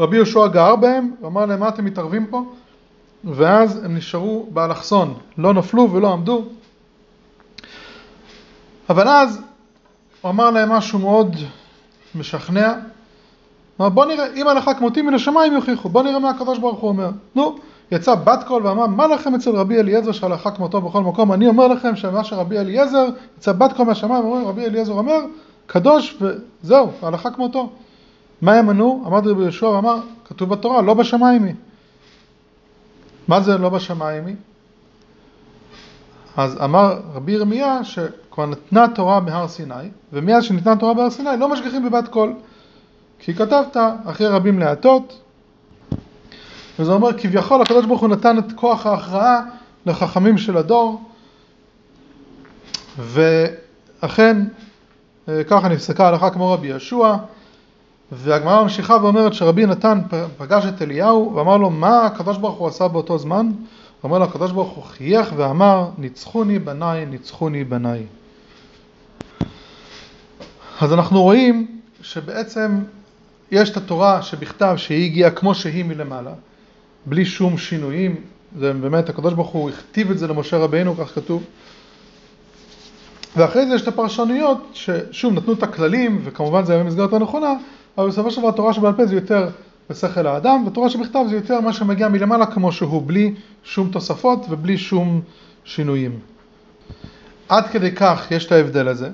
רבי 0.00 0.16
יהושע 0.16 0.46
גר 0.46 0.76
בהם, 0.76 1.14
ואמר 1.22 1.46
להם, 1.46 1.60
מה 1.60 1.68
אתם 1.68 1.84
מתערבים 1.84 2.26
פה? 2.26 2.42
ואז 3.24 3.84
הם 3.84 3.96
נשארו 3.96 4.46
באלכסון, 4.50 5.14
לא 5.38 5.54
נפלו 5.54 5.92
ולא 5.92 6.12
עמדו. 6.12 6.44
אבל 8.90 9.08
אז 9.08 9.40
הוא 10.20 10.30
אמר 10.30 10.50
להם 10.50 10.72
משהו 10.72 10.98
מאוד 10.98 11.36
משכנע. 12.14 12.74
אמר 13.80 13.88
בוא 13.88 14.04
נראה, 14.04 14.26
אם 14.34 14.48
הלכה 14.48 14.74
כמותי 14.74 15.02
מן 15.02 15.14
השמיים 15.14 15.52
יוכיחו, 15.52 15.88
בוא 15.88 16.02
נראה 16.02 16.18
מה 16.18 16.30
הקדוש 16.30 16.58
ברוך 16.58 16.80
הוא 16.80 16.88
אומר. 16.88 17.10
נו, 17.34 17.56
יצא 17.92 18.14
בת 18.14 18.44
קול 18.46 18.66
ואמר, 18.66 18.86
מה 18.86 19.06
לכם 19.06 19.34
אצל 19.34 19.50
רבי 19.50 19.80
אליעזר 19.80 20.12
שהלכה 20.12 20.50
כמותו 20.50 20.80
בכל 20.80 21.02
מקום? 21.02 21.32
אני 21.32 21.48
אומר 21.48 21.68
לכם 21.68 21.96
שמה 21.96 22.24
שרבי 22.24 22.58
אליעזר, 22.58 23.06
יצא 23.38 23.52
בת 23.52 23.72
קול 23.72 23.86
מהשמיים, 23.86 24.24
אומרים, 24.24 24.46
רבי 24.46 24.64
אליעזר 24.64 24.92
אומר, 24.92 25.20
קדוש 25.66 26.18
וזהו, 26.20 26.90
הלכה 27.02 27.30
כמותו. 27.30 27.70
מה 28.42 28.54
הם 28.54 28.70
ענו? 28.70 29.02
עמד 29.06 29.26
רבי 29.26 29.42
יהושע 29.42 29.66
ואמר, 29.66 30.00
כתוב 30.24 30.48
בתורה, 30.48 30.82
לא 30.82 30.94
בשמיים 30.94 31.44
היא. 31.44 31.54
מה 33.28 33.40
זה 33.40 33.58
לא 33.58 33.68
בשמיים 33.68 34.26
היא? 34.26 34.36
אז 36.36 36.62
אמר 36.64 37.00
רבי 37.14 37.32
ירמיה 37.32 37.84
שכבר 37.84 38.46
נתנה 38.46 38.88
תורה 38.88 39.20
בהר 39.20 39.48
סיני, 39.48 39.74
ומאז 40.12 40.44
שניתנה 40.44 40.76
תורה 40.76 40.94
בהר 40.94 41.10
סיני 41.10 41.30
לא 41.38 41.48
משגיחים 41.48 41.84
בבת 41.84 42.08
קול. 42.08 42.32
כי 43.24 43.34
כתבת 43.34 43.76
אחרי 44.04 44.26
רבים 44.26 44.58
להטות, 44.58 45.20
וזה 46.78 46.92
אומר 46.92 47.18
כביכול 47.18 47.62
הקדוש 47.62 47.86
ברוך 47.86 48.00
הוא 48.00 48.08
נתן 48.08 48.38
את 48.38 48.52
כוח 48.54 48.86
ההכרעה 48.86 49.40
לחכמים 49.86 50.38
של 50.38 50.56
הדור, 50.56 51.02
ואכן 52.98 54.36
אה, 55.28 55.44
ככה 55.44 55.68
נפסקה 55.68 56.08
הלכה 56.08 56.30
כמו 56.30 56.52
רבי 56.52 56.66
יהושע, 56.66 57.14
והגמרא 58.12 58.62
ממשיכה 58.62 58.96
ואומרת 59.02 59.34
שרבי 59.34 59.66
נתן 59.66 60.00
פגש 60.36 60.64
את 60.66 60.82
אליהו 60.82 61.32
ואמר 61.34 61.56
לו 61.56 61.70
מה 61.70 62.06
הקדוש 62.06 62.38
ברוך 62.38 62.58
הוא 62.58 62.68
עשה 62.68 62.88
באותו 62.88 63.18
זמן? 63.18 63.46
הוא 63.46 63.54
אומר 64.04 64.18
לו 64.18 64.24
הקדוש 64.24 64.52
ברוך 64.52 64.72
הוא 64.72 64.84
חייך 64.84 65.32
ואמר 65.36 65.88
ניצחוני 65.98 66.58
בניי 66.58 67.06
ניצחוני 67.06 67.64
בניי. 67.64 68.06
אז 70.80 70.92
אנחנו 70.92 71.22
רואים 71.22 71.80
שבעצם 72.02 72.78
יש 73.52 73.70
את 73.70 73.76
התורה 73.76 74.22
שבכתב 74.22 74.74
שהיא 74.76 75.04
הגיעה 75.04 75.30
כמו 75.30 75.54
שהיא 75.54 75.84
מלמעלה, 75.84 76.32
בלי 77.06 77.24
שום 77.24 77.58
שינויים, 77.58 78.16
זה 78.58 78.72
באמת 78.72 79.08
הקדוש 79.08 79.34
ברוך 79.34 79.50
הוא 79.50 79.70
הכתיב 79.70 80.10
את 80.10 80.18
זה 80.18 80.26
למשה 80.26 80.58
רבינו, 80.58 80.96
כך 80.96 81.14
כתוב. 81.14 81.44
ואחרי 83.36 83.66
זה 83.66 83.74
יש 83.74 83.82
את 83.82 83.88
הפרשנויות 83.88 84.70
ששוב 84.72 85.32
נתנו 85.32 85.52
את 85.52 85.62
הכללים 85.62 86.20
וכמובן 86.24 86.64
זה 86.64 86.72
היה 86.74 86.84
במסגרת 86.84 87.12
הנכונה 87.12 87.54
אבל 87.98 88.08
בסופו 88.08 88.30
של 88.30 88.40
דבר 88.40 88.48
התורה 88.48 88.72
שבעל 88.72 88.92
פה 88.92 89.06
זה 89.06 89.14
יותר 89.14 89.48
בשכל 89.90 90.26
האדם 90.26 90.64
ותורה 90.66 90.90
שבכתב 90.90 91.24
זה 91.30 91.36
יותר 91.36 91.60
מה 91.60 91.72
שמגיע 91.72 92.08
מלמעלה 92.08 92.46
כמו 92.46 92.72
שהוא 92.72 93.02
בלי 93.06 93.34
שום 93.64 93.90
תוספות 93.90 94.46
ובלי 94.50 94.78
שום 94.78 95.20
שינויים. 95.64 96.18
עד 97.48 97.66
כדי 97.66 97.92
כך 97.92 98.26
יש 98.30 98.46
את 98.46 98.52
ההבדל 98.52 98.88
הזה 98.88 99.10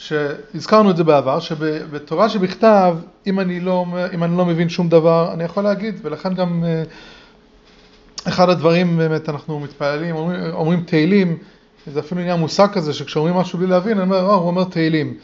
שהזכרנו 0.00 0.90
את 0.90 0.96
זה 0.96 1.04
בעבר 1.04 1.40
שבתורה 1.40 2.28
שבכתב 2.28 2.96
אם 3.26 3.40
אני 3.40 3.60
לא, 3.60 3.86
אם 4.12 4.24
אני 4.24 4.36
לא 4.36 4.44
מבין 4.44 4.68
שום 4.68 4.88
דבר 4.88 5.30
אני 5.32 5.44
יכול 5.44 5.64
להגיד 5.64 6.00
ולכן 6.02 6.34
גם 6.34 6.64
אה, 6.64 6.82
אחד 8.28 8.48
הדברים 8.48 8.98
באמת 8.98 9.28
אנחנו 9.28 9.60
מתפללים 9.60 10.16
אומרים, 10.16 10.40
אומרים 10.52 10.82
תהילים 10.82 11.38
זה 11.86 12.00
אפילו 12.00 12.20
עניין 12.20 12.40
מושג 12.40 12.68
כזה 12.72 12.92
שכשאומרים 12.92 13.34
משהו 13.34 13.58
בלי 13.58 13.68
להבין, 13.68 13.98
אני 13.98 14.02
אומר, 14.02 14.30
oh, 14.30 14.32
הוא 14.32 14.46
אומר 14.46 14.64
תהילים. 14.64 15.16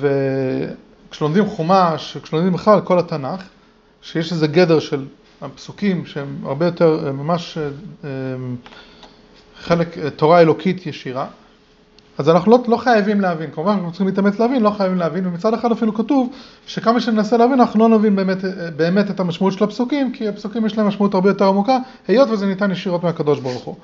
וכשלומדים 0.00 1.46
חומש, 1.46 2.16
כשלומדים 2.22 2.52
בכלל 2.52 2.80
כל 2.80 2.98
התנ"ך, 2.98 3.42
שיש 4.02 4.32
איזה 4.32 4.46
גדר 4.46 4.80
של 4.80 5.04
הפסוקים 5.42 6.06
שהם 6.06 6.38
הרבה 6.44 6.66
יותר 6.66 7.12
ממש 7.12 7.58
אה, 8.04 8.10
חלק, 9.60 9.98
תורה 10.16 10.40
אלוקית 10.40 10.86
ישירה, 10.86 11.26
אז 12.18 12.28
אנחנו 12.28 12.50
לא, 12.52 12.58
לא 12.68 12.76
חייבים 12.76 13.20
להבין, 13.20 13.50
כמובן 13.50 13.72
אנחנו 13.72 13.90
צריכים 13.90 14.06
להתאמץ 14.06 14.38
להבין, 14.38 14.62
לא 14.62 14.70
חייבים 14.70 14.98
להבין, 14.98 15.26
ומצד 15.26 15.54
אחד 15.54 15.72
אפילו 15.72 15.94
כתוב 15.94 16.32
שכמה 16.66 17.00
שננסה 17.00 17.36
להבין 17.36 17.60
אנחנו 17.60 17.88
לא 17.88 17.98
נבין 17.98 18.16
באמת, 18.16 18.44
באמת 18.76 19.10
את 19.10 19.20
המשמעות 19.20 19.52
של 19.52 19.64
הפסוקים, 19.64 20.12
כי 20.12 20.28
הפסוקים 20.28 20.66
יש 20.66 20.78
להם 20.78 20.86
משמעות 20.86 21.14
הרבה 21.14 21.30
יותר 21.30 21.48
עמוקה, 21.48 21.78
היות 22.08 22.28
וזה 22.30 22.46
ניתן 22.46 22.70
ישירות 22.70 23.04
מהקדוש 23.04 23.40
ברוך 23.40 23.64
הוא. 23.64 23.74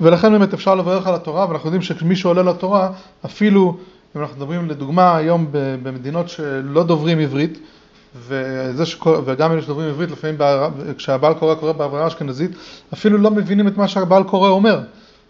ולכן 0.00 0.32
באמת 0.32 0.54
אפשר 0.54 0.74
לברך 0.74 1.06
על 1.06 1.14
התורה, 1.14 1.46
ואנחנו 1.48 1.66
יודעים 1.66 1.82
שמי 1.82 2.16
שעולה 2.16 2.42
לתורה, 2.42 2.90
אפילו 3.24 3.76
אם 4.16 4.20
אנחנו 4.20 4.36
מדברים 4.36 4.68
לדוגמה 4.68 5.16
היום 5.16 5.46
במדינות 5.52 6.28
שלא 6.28 6.82
דוברים 6.82 7.18
עברית, 7.18 7.58
וזה 8.16 8.86
שכל, 8.86 9.20
וגם 9.24 9.52
אלה 9.52 9.62
שדוברים 9.62 9.88
עברית, 9.88 10.10
לפעמים 10.10 10.36
כשהבעל 10.96 11.34
קורא 11.34 11.54
קורא 11.54 11.72
בעברה 11.72 12.06
אשכנזית, 12.06 12.50
אפילו 12.92 13.18
לא 13.18 13.30
מבינים 13.30 13.68
את 13.68 13.76
מה 13.76 13.88
שהבעל 13.88 14.22
קורא 14.22 14.48
אומר, 14.48 14.80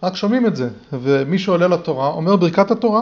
רק 0.03 0.15
שומעים 0.15 0.45
את 0.45 0.55
זה. 0.55 0.69
ומי 0.93 1.39
שעולה 1.39 1.67
לתורה 1.67 2.07
אומר 2.07 2.35
ברכת 2.35 2.71
התורה, 2.71 3.01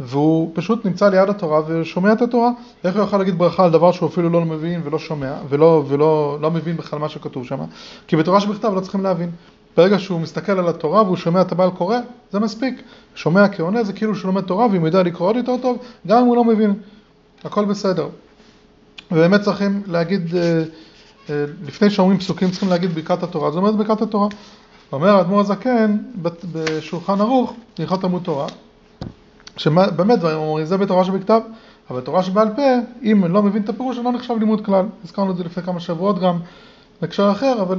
והוא 0.00 0.50
פשוט 0.54 0.86
נמצא 0.86 1.08
ליד 1.08 1.28
התורה 1.28 1.60
ושומע 1.66 2.12
את 2.12 2.22
התורה. 2.22 2.50
איך 2.84 2.96
הוא 2.96 3.04
יכול 3.04 3.18
להגיד 3.18 3.38
ברכה 3.38 3.64
על 3.64 3.70
דבר 3.70 3.92
שהוא 3.92 4.08
אפילו 4.08 4.30
לא 4.30 4.40
מבין 4.40 4.80
ולא 4.84 4.98
שומע, 4.98 5.34
ולא, 5.48 5.84
ולא 5.88 6.38
לא 6.40 6.50
מבין 6.50 6.76
בכלל 6.76 6.98
מה 6.98 7.08
שכתוב 7.08 7.46
שם? 7.46 7.58
כי 8.06 8.16
בתורה 8.16 8.40
שבכתב 8.40 8.72
לא 8.74 8.80
צריכים 8.80 9.02
להבין. 9.02 9.30
ברגע 9.76 9.98
שהוא 9.98 10.20
מסתכל 10.20 10.52
על 10.52 10.68
התורה 10.68 11.02
והוא 11.02 11.16
שומע 11.16 11.40
את 11.40 11.52
הבעל 11.52 11.70
קורא, 11.70 11.96
זה 12.32 12.38
מספיק. 12.38 12.82
שומע 13.14 13.48
כעונה 13.48 13.84
זה 13.84 13.92
כאילו 13.92 14.14
שהוא 14.14 14.26
לומד 14.26 14.42
תורה 14.42 14.66
ואם 14.66 14.80
הוא 14.80 14.88
יודע 14.88 15.02
לקרוא 15.02 15.28
עוד 15.28 15.36
יותר 15.36 15.56
טוב, 15.62 15.78
גם 16.06 16.18
אם 16.18 16.26
הוא 16.26 16.36
לא 16.36 16.44
מבין. 16.44 16.74
הכל 17.44 17.64
בסדר. 17.64 18.08
ובאמת 19.12 19.40
צריכים 19.40 19.82
להגיד, 19.86 20.34
אה, 20.34 20.62
אה, 21.30 21.44
לפני 21.66 21.90
שאומרים 21.90 22.18
פסוקים 22.18 22.50
צריכים 22.50 22.68
להגיד 22.68 22.94
ברכת 22.94 23.22
התורה, 23.22 23.50
זאת 23.50 23.58
אומרת 23.58 23.76
ברכת 23.76 24.02
התורה. 24.02 24.28
אומר 24.92 25.16
האדמו"ר 25.16 25.40
הזקן 25.40 25.96
בשולחן 26.52 27.20
ערוך, 27.20 27.54
הלכות 27.78 28.00
תלמוד 28.00 28.22
תורה, 28.22 28.46
שבאמת 29.56 30.18
דברים 30.18 30.38
אומרים, 30.38 30.66
זה 30.66 30.76
בתורה 30.76 31.04
שבכתב, 31.04 31.40
אבל 31.90 32.00
תורה 32.00 32.22
שבעל 32.22 32.48
פה, 32.56 32.62
אם 33.02 33.24
לא 33.28 33.42
מבין 33.42 33.62
את 33.62 33.68
הפירוש, 33.68 33.98
לא 33.98 34.12
נחשב 34.12 34.34
לימוד 34.38 34.64
כלל. 34.64 34.86
הזכרנו 35.04 35.30
את 35.30 35.36
זה 35.36 35.44
לפני 35.44 35.62
כמה 35.62 35.80
שבועות 35.80 36.18
גם 36.18 36.38
בהקשר 37.00 37.30
אחר, 37.30 37.62
אבל 37.62 37.78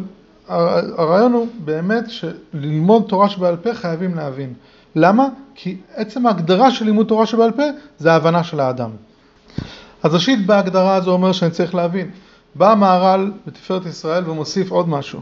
הרעיון 0.98 1.34
הוא 1.34 1.48
באמת 1.65 2.04
שללמוד 2.10 3.04
תורה 3.08 3.30
שבעל 3.30 3.56
פה 3.58 3.74
חייבים 3.74 4.15
להבין. 4.15 4.54
למה? 4.96 5.28
כי 5.56 5.78
עצם 5.96 6.28
ההגדרה 6.28 6.72
של 6.72 6.86
לימוד 6.86 7.08
תורה 7.08 7.26
שבעל 7.26 7.52
פה 7.52 7.63
זה 7.98 8.12
ההבנה 8.12 8.43
של 8.43 8.60
האדם. 8.60 8.89
אז 10.04 10.13
ראשית 10.13 10.46
בהגדרה 10.46 10.96
הזו 10.96 11.12
אומר 11.12 11.32
שאני 11.32 11.52
צריך 11.52 11.76
להבין. 11.76 12.10
בא 12.56 12.72
המהר"ל 12.72 13.32
בתפארת 13.48 13.86
ישראל 13.86 14.30
ומוסיף 14.30 14.72
עוד 14.72 14.89
משהו. 14.89 15.20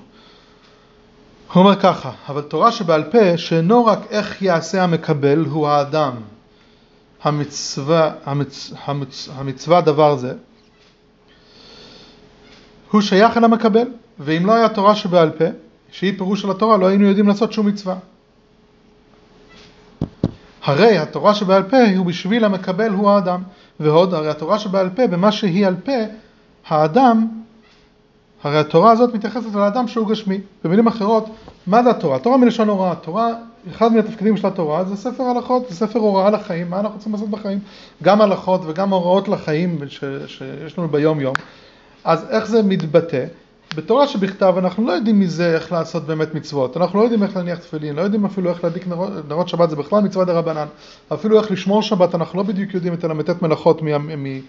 הוא 1.55 1.63
אומר 1.63 1.75
ככה, 1.79 2.11
אבל 2.29 2.41
תורה 2.41 2.71
שבעל 2.71 3.03
פה 3.03 3.37
שאינו 3.37 3.85
רק 3.85 3.99
איך 4.09 4.41
יעשה 4.41 4.83
המקבל 4.83 5.45
הוא 5.45 5.67
האדם. 5.67 6.13
המצווה, 7.23 8.11
המצ, 8.25 8.73
המצ, 8.85 9.29
המצווה 9.35 9.81
דבר 9.81 10.15
זה, 10.15 10.33
הוא 12.91 13.01
שייך 13.01 13.37
אל 13.37 13.43
המקבל. 13.43 13.87
ואם 14.19 14.45
לא 14.45 14.53
היה 14.53 14.69
תורה 14.69 14.95
שבעל 14.95 15.31
פה, 15.31 15.45
שהיא 15.91 16.17
פירוש 16.17 16.41
של 16.41 16.51
התורה, 16.51 16.77
לא 16.77 16.85
היינו 16.87 17.07
יודעים 17.07 17.27
לעשות 17.27 17.53
שום 17.53 17.67
מצווה. 17.67 17.95
הרי 20.63 20.97
התורה 20.97 21.33
שבעל 21.33 21.63
פה 21.63 21.77
הוא 21.97 22.05
בשביל 22.05 22.45
המקבל 22.45 22.91
הוא 22.91 23.09
האדם, 23.09 23.43
ועוד 23.79 24.13
הרי 24.13 24.29
התורה 24.29 24.59
שבעל 24.59 24.89
פה, 24.89 25.07
במה 25.07 25.31
שהיא 25.31 25.67
על 25.67 25.75
פה, 25.75 25.91
האדם, 26.67 27.27
הרי 28.45 28.57
התורה 28.57 28.91
הזאת 28.91 29.13
מתייחסת 29.13 29.55
לאדם 29.55 29.87
שהוא 29.87 30.07
גשמי. 30.07 30.39
במילים 30.63 30.87
אחרות, 30.87 31.29
מה 31.67 31.83
זה 31.83 31.89
התורה? 31.89 32.15
התורה 32.15 32.37
מלשון 32.37 32.69
הוראה. 32.69 32.95
תורה, 32.95 33.29
אחד 33.71 33.93
מהתפקידים 33.93 34.37
של 34.37 34.47
התורה 34.47 34.83
זה 34.83 34.95
ספר 34.95 35.23
הלכות, 35.23 35.69
זה 35.69 35.75
ספר 35.75 35.99
הוראה 35.99 36.29
לחיים, 36.29 36.69
מה 36.69 36.79
אנחנו 36.79 36.97
צריכים 36.97 37.13
לעשות 37.13 37.29
בחיים? 37.29 37.59
גם 38.03 38.21
הלכות 38.21 38.61
וגם 38.67 38.89
הוראות 38.89 39.27
לחיים 39.27 39.79
ש, 39.87 40.03
שיש 40.27 40.77
לנו 40.77 40.87
ביום 40.87 41.19
יום. 41.19 41.33
אז 42.03 42.25
איך 42.29 42.45
זה 42.45 42.63
מתבטא? 42.63 43.25
בתורה 43.75 44.07
שבכתב 44.07 44.53
אנחנו 44.57 44.87
לא 44.87 44.91
יודעים 44.91 45.19
מזה 45.19 45.55
איך 45.55 45.71
לעשות 45.71 46.03
באמת 46.03 46.35
מצוות, 46.35 46.77
אנחנו 46.77 46.99
לא 46.99 47.03
יודעים 47.03 47.23
איך 47.23 47.35
להניח 47.35 47.59
תפילין, 47.59 47.95
לא 47.95 48.01
יודעים 48.01 48.25
אפילו 48.25 48.49
איך 48.49 48.63
להדליק 48.63 48.87
נרות, 48.87 49.09
נרות 49.29 49.49
שבת, 49.49 49.69
זה 49.69 49.75
בכלל 49.75 50.03
מצווה 50.03 50.25
דה 50.25 50.33
רבנן, 50.33 50.67
אפילו 51.13 51.39
איך 51.39 51.51
לשמור 51.51 51.81
שבת 51.81 52.15
אנחנו 52.15 52.37
לא 52.37 52.43
בדיוק 52.43 52.73
יודעים 52.73 52.93
את 52.93 53.03
הל"ט 53.03 53.41
מלאכות 53.41 53.81
מ, 53.81 53.87
מ, 54.23 54.39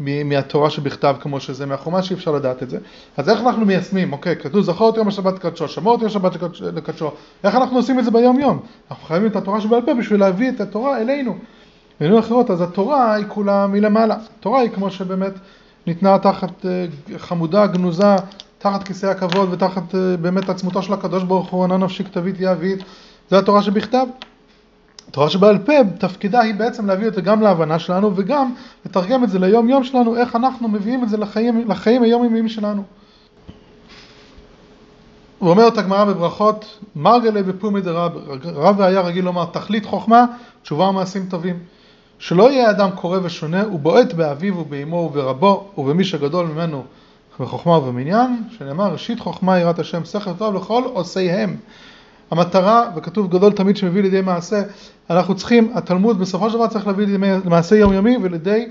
מהתורה 0.00 0.70
שבכתב 0.70 1.16
כמו 1.20 1.40
שזה, 1.40 1.66
מהחומש 1.66 2.08
שאי 2.08 2.16
אפשר 2.16 2.32
לדעת 2.32 2.62
את 2.62 2.70
זה, 2.70 2.78
אז 3.16 3.28
איך 3.28 3.40
אנחנו 3.40 3.66
מיישמים, 3.66 4.12
אוקיי, 4.12 4.36
כתוב 4.36 4.60
זכור 4.60 4.90
את 4.90 4.96
יום 4.96 5.08
השבת 5.08 5.34
לקדשו, 5.34 5.68
שמור 5.68 5.94
את 5.94 6.00
יום 6.00 6.06
השבת 6.06 6.32
לקדשו, 6.74 7.10
איך 7.44 7.54
אנחנו 7.54 7.76
עושים 7.76 7.98
את 7.98 8.04
זה 8.04 8.10
ביום 8.10 8.40
יום? 8.40 8.60
אנחנו 8.90 9.06
חייבים 9.06 9.30
את 9.30 9.36
התורה 9.36 9.60
שבעל 9.60 9.82
פה 9.86 9.94
בשביל 9.94 10.20
להביא 10.20 10.48
את 10.48 10.60
התורה 10.60 11.00
אלינו. 11.00 11.36
במילים 12.00 12.18
אחרות, 12.18 12.50
אז 12.50 12.60
התורה 12.60 13.14
היא 13.14 13.24
כולה 13.28 13.66
מלמעלה, 13.66 14.16
התורה 14.38 14.60
היא 14.60 14.70
כמו 14.70 14.90
שבאמת 14.90 15.32
ניתנה 15.86 16.18
תחת 16.18 16.66
אה, 16.66 16.86
חמודה 17.18 17.66
גנוזה 17.66 18.16
תחת 18.58 18.82
כיסא 18.82 19.06
הכבוד 19.06 19.52
ותחת 19.52 19.94
אה, 19.94 20.16
באמת 20.16 20.48
עצמותו 20.48 20.82
של 20.82 20.92
הקדוש 20.92 21.22
ברוך 21.22 21.50
הוא, 21.50 21.64
ענה 21.64 21.76
נפשי 21.76 22.04
כתבית 22.04 22.40
יעבית, 22.40 22.78
זה 23.30 23.38
התורה 23.38 23.62
שבכתב. 23.62 24.06
התורה 25.08 25.30
שבעל 25.30 25.58
פה, 25.58 25.72
תפקידה 25.98 26.40
היא 26.40 26.54
בעצם 26.54 26.86
להביא 26.86 27.08
את 27.08 27.14
זה 27.14 27.20
גם 27.20 27.40
להבנה 27.40 27.78
שלנו 27.78 28.12
וגם 28.16 28.54
לתרגם 28.86 29.24
את 29.24 29.30
זה 29.30 29.38
ליום 29.38 29.68
יום 29.68 29.84
שלנו, 29.84 30.16
איך 30.16 30.36
אנחנו 30.36 30.68
מביאים 30.68 31.04
את 31.04 31.08
זה 31.08 31.16
לחיים, 31.16 31.68
לחיים 31.68 32.02
היומיומיים 32.02 32.48
שלנו. 32.48 32.82
הוא 35.38 35.50
אומר 35.50 35.68
את 35.68 35.78
הגמרא 35.78 36.04
בברכות, 36.04 36.78
מרגלי 36.96 37.42
בפומי 37.42 37.80
דרב, 37.80 38.12
רב 38.44 38.80
היה 38.80 39.00
רגיל 39.00 39.24
לומר 39.24 39.44
תכלית 39.44 39.86
חוכמה, 39.86 40.24
תשובה 40.62 40.84
ומעשים 40.84 41.26
טובים. 41.30 41.58
שלא 42.18 42.50
יהיה 42.50 42.70
אדם 42.70 42.90
קורא 42.90 43.18
ושונה, 43.22 43.62
הוא 43.62 43.80
בועט 43.80 44.12
באביו 44.12 44.58
ובאמו 44.58 44.96
וברבו 44.96 45.70
ובמי 45.78 46.04
שגדול 46.04 46.46
ממנו 46.46 46.84
בחוכמה 47.40 47.78
ובמניין, 47.78 48.42
שנאמר 48.58 48.92
ראשית 48.92 49.20
חוכמה 49.20 49.58
יראת 49.58 49.78
השם 49.78 50.04
שכל 50.04 50.32
טוב 50.38 50.54
לכל 50.54 50.82
עושיהם. 50.84 51.56
המטרה, 52.30 52.90
וכתוב 52.96 53.30
גדול 53.30 53.52
תמיד 53.52 53.76
שמביא 53.76 54.02
לידי 54.02 54.20
מעשה, 54.20 54.62
אנחנו 55.10 55.34
צריכים, 55.34 55.70
התלמוד 55.74 56.18
בסופו 56.18 56.50
של 56.50 56.56
דבר 56.56 56.66
צריך 56.66 56.86
להביא 56.86 57.06
לידי 57.06 57.26
מעשה 57.44 57.76
יומיומי 57.76 58.16
ולידי 58.22 58.68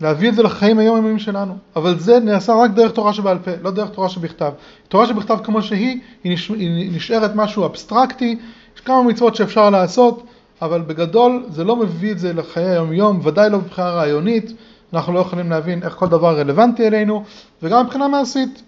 להביא 0.00 0.28
את 0.28 0.34
זה 0.34 0.42
לחיים 0.42 0.78
היומיומיים 0.78 1.18
שלנו. 1.18 1.56
אבל 1.76 1.98
זה 1.98 2.20
נעשה 2.20 2.54
רק 2.54 2.70
דרך 2.70 2.92
תורה 2.92 3.12
שבעל 3.12 3.38
פה, 3.38 3.50
לא 3.62 3.70
דרך 3.70 3.90
תורה 3.90 4.08
שבכתב. 4.08 4.52
תורה 4.88 5.06
שבכתב 5.06 5.38
כמו 5.44 5.62
שהיא, 5.62 6.00
היא, 6.24 6.32
נש... 6.32 6.48
היא 6.48 6.90
נשארת 6.96 7.34
משהו 7.34 7.64
אבסטרקטי, 7.64 8.38
יש 8.76 8.80
כמה 8.80 9.02
מצוות 9.02 9.36
שאפשר 9.36 9.70
לעשות, 9.70 10.22
אבל 10.62 10.80
בגדול 10.80 11.44
זה 11.50 11.64
לא 11.64 11.76
מביא 11.76 12.12
את 12.12 12.18
זה 12.18 12.32
לחיי 12.32 12.64
היום-יום, 12.64 13.20
ודאי 13.22 13.50
לא 13.50 13.58
מבחינה 13.58 13.90
רעיונית, 13.90 14.52
אנחנו 14.92 15.12
לא 15.12 15.20
יכולים 15.20 15.50
להבין 15.50 15.82
איך 15.82 15.94
כל 15.94 16.08
דבר 16.08 16.38
רלוונטי 16.38 16.86
אלינו, 16.86 17.24
וגם 17.62 17.84
מבחינה 17.84 18.08
מעשית. 18.08 18.62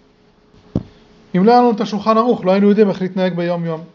אם 1.37 1.45
לא 1.45 1.51
היה 1.51 1.61
לנו 1.61 1.71
את 1.71 1.81
השולחן 1.81 2.17
ערוך, 2.17 2.45
לא 2.45 2.51
היינו 2.51 2.69
יודעים 2.69 2.89
איך 2.89 3.01
להתנהג 3.01 3.35
ביום-יום. 3.35 3.94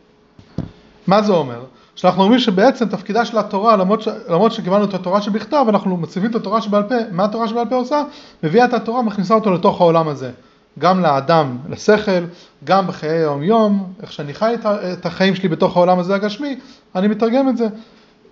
מה 1.11 1.23
זה 1.23 1.33
אומר? 1.33 1.65
שאנחנו 1.95 2.23
אומרים 2.23 2.41
שבעצם 2.41 2.89
תפקידה 2.89 3.25
של 3.25 3.39
התורה, 3.39 3.77
למרות, 3.77 4.03
ש... 4.03 4.09
למרות 4.29 4.53
שקיבלנו 4.53 4.85
את 4.85 4.95
התורה 4.95 5.23
שבכתב, 5.23 5.65
אנחנו 5.69 5.97
מציבים 5.97 6.31
את 6.31 6.35
התורה 6.35 6.61
שבעל 6.61 6.83
פה, 6.83 6.95
מה 7.11 7.25
התורה 7.25 7.49
שבעל 7.49 7.67
פה 7.69 7.77
עושה? 7.77 8.03
מביאה 8.43 8.65
את 8.65 8.75
התורה, 8.75 9.03
מכניסה 9.03 9.35
אותו 9.35 9.51
לתוך 9.51 9.81
העולם 9.81 10.09
הזה. 10.09 10.31
גם 10.79 11.01
לאדם, 11.01 11.59
לשכל, 11.69 12.25
גם 12.65 12.87
בחיי 12.87 13.11
היום-יום, 13.11 13.93
איך 14.03 14.13
שאני 14.13 14.35
חי 14.35 14.55
את 14.93 15.07
החיים 15.07 15.35
שלי 15.35 15.49
בתוך 15.49 15.77
העולם 15.77 15.99
הזה 15.99 16.15
הגשמי, 16.15 16.59
אני 16.95 17.09
מתרגם 17.09 17.49
את 17.49 17.57
זה. 17.57 17.67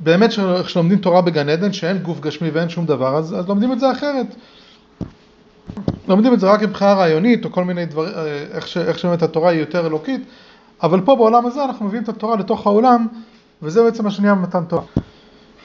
באמת 0.00 0.30
כשלומדים 0.64 0.98
תורה 0.98 1.20
בגן 1.20 1.48
עדן, 1.48 1.72
שאין 1.72 1.98
גוף 1.98 2.20
גשמי 2.20 2.50
ואין 2.50 2.68
שום 2.68 2.86
דבר, 2.86 3.16
אז, 3.16 3.34
אז 3.38 3.48
לומדים 3.48 3.72
את 3.72 3.80
זה 3.80 3.92
אחרת. 3.92 4.26
לומדים 6.08 6.34
את 6.34 6.40
זה 6.40 6.50
רק 6.50 6.62
מבחינה 6.62 6.94
רעיונית, 6.94 7.44
או 7.44 7.52
כל 7.52 7.64
מיני 7.64 7.86
דברים, 7.86 8.12
אה, 8.16 8.44
איך, 8.52 8.68
ש, 8.68 8.76
איך 8.76 8.98
שבאמת 8.98 9.22
התורה 9.22 9.50
היא 9.50 9.60
יותר 9.60 9.86
אלוקית, 9.86 10.20
אבל 10.82 11.00
פה 11.00 11.16
בעולם 11.16 11.46
הזה 11.46 11.64
אנחנו 11.64 11.86
מביאים 11.86 12.04
את 12.04 12.08
התורה 12.08 12.36
לתוך 12.36 12.66
העולם, 12.66 13.06
וזה 13.62 13.82
בעצם 13.82 14.04
מה 14.04 14.10
שנהיה 14.10 14.34
במתן 14.34 14.64
תורה. 14.64 14.82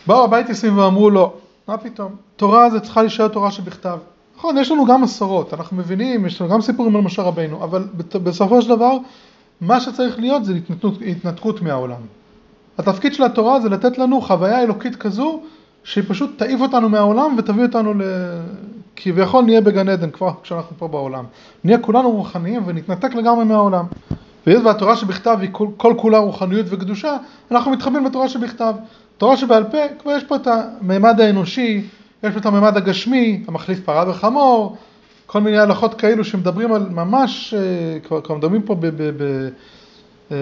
באו 0.07 0.23
הבייטיסים 0.23 0.77
ואמרו 0.77 1.09
לו, 1.09 1.33
מה 1.67 1.77
פתאום, 1.77 2.15
תורה 2.35 2.69
זה 2.69 2.79
צריכה 2.79 3.01
להישאר 3.01 3.27
תורה 3.27 3.51
שבכתב. 3.51 3.97
נכון, 4.37 4.57
יש 4.57 4.71
לנו 4.71 4.85
גם 4.85 5.01
מסורות, 5.01 5.53
אנחנו 5.53 5.77
מבינים, 5.77 6.25
יש 6.25 6.41
לנו 6.41 6.49
גם 6.51 6.61
סיפורים 6.61 6.95
על 6.95 7.01
משה 7.01 7.21
רבינו, 7.21 7.63
אבל 7.63 7.87
בסופו 8.13 8.61
של 8.61 8.69
דבר, 8.69 8.97
מה 9.61 9.79
שצריך 9.79 10.19
להיות 10.19 10.45
זה 10.45 10.53
התנתקות, 10.53 10.93
התנתקות 11.07 11.61
מהעולם. 11.61 12.01
התפקיד 12.77 13.13
של 13.13 13.23
התורה 13.23 13.59
זה 13.59 13.69
לתת 13.69 13.97
לנו 13.97 14.21
חוויה 14.21 14.63
אלוקית 14.63 14.95
כזו, 14.95 15.41
שהיא 15.83 16.03
פשוט 16.07 16.37
תעיף 16.37 16.61
אותנו 16.61 16.89
מהעולם 16.89 17.35
ותביא 17.37 17.63
אותנו 17.63 17.93
ל... 17.93 18.01
כביכול 18.95 19.43
נהיה 19.43 19.61
בגן 19.61 19.89
עדן 19.89 20.11
כבר 20.11 20.31
כשאנחנו 20.43 20.77
פה 20.77 20.87
בעולם. 20.87 21.25
נהיה 21.63 21.77
כולנו 21.77 22.11
רוחניים 22.11 22.63
ונתנתק 22.65 23.15
לגמרי 23.15 23.45
מהעולם. 23.45 23.85
והיות 24.47 24.63
והתורה 24.63 24.95
שבכתב 24.95 25.37
היא 25.41 25.49
כל, 25.51 25.67
כל 25.77 25.93
כולה 25.97 26.17
רוחניות 26.17 26.65
וקדושה, 26.69 27.17
אנחנו 27.51 27.71
מתחברים 27.71 28.05
לתורה 28.05 28.29
שבכתב. 28.29 28.73
תורה 29.17 29.37
שבעל 29.37 29.63
פה, 29.63 29.77
כבר 29.99 30.11
יש 30.11 30.23
פה 30.23 30.35
את 30.35 30.47
הממד 30.47 31.21
האנושי, 31.21 31.87
יש 32.23 32.33
פה 32.33 32.39
את 32.39 32.45
הממד 32.45 32.77
הגשמי, 32.77 33.43
המחליף 33.47 33.79
פרה 33.79 34.09
וחמור, 34.09 34.77
כל 35.25 35.41
מיני 35.41 35.57
הלכות 35.57 35.93
כאלו 35.93 36.23
שמדברים 36.23 36.73
על 36.73 36.89
ממש, 36.89 37.53
אה, 37.53 37.99
כבר, 37.99 38.21
כבר 38.21 38.35
מדברים 38.35 38.61
פה 38.61 38.75
ב, 38.75 38.85
ב, 38.85 39.23
ב, 39.23 39.49
אה, 40.31 40.37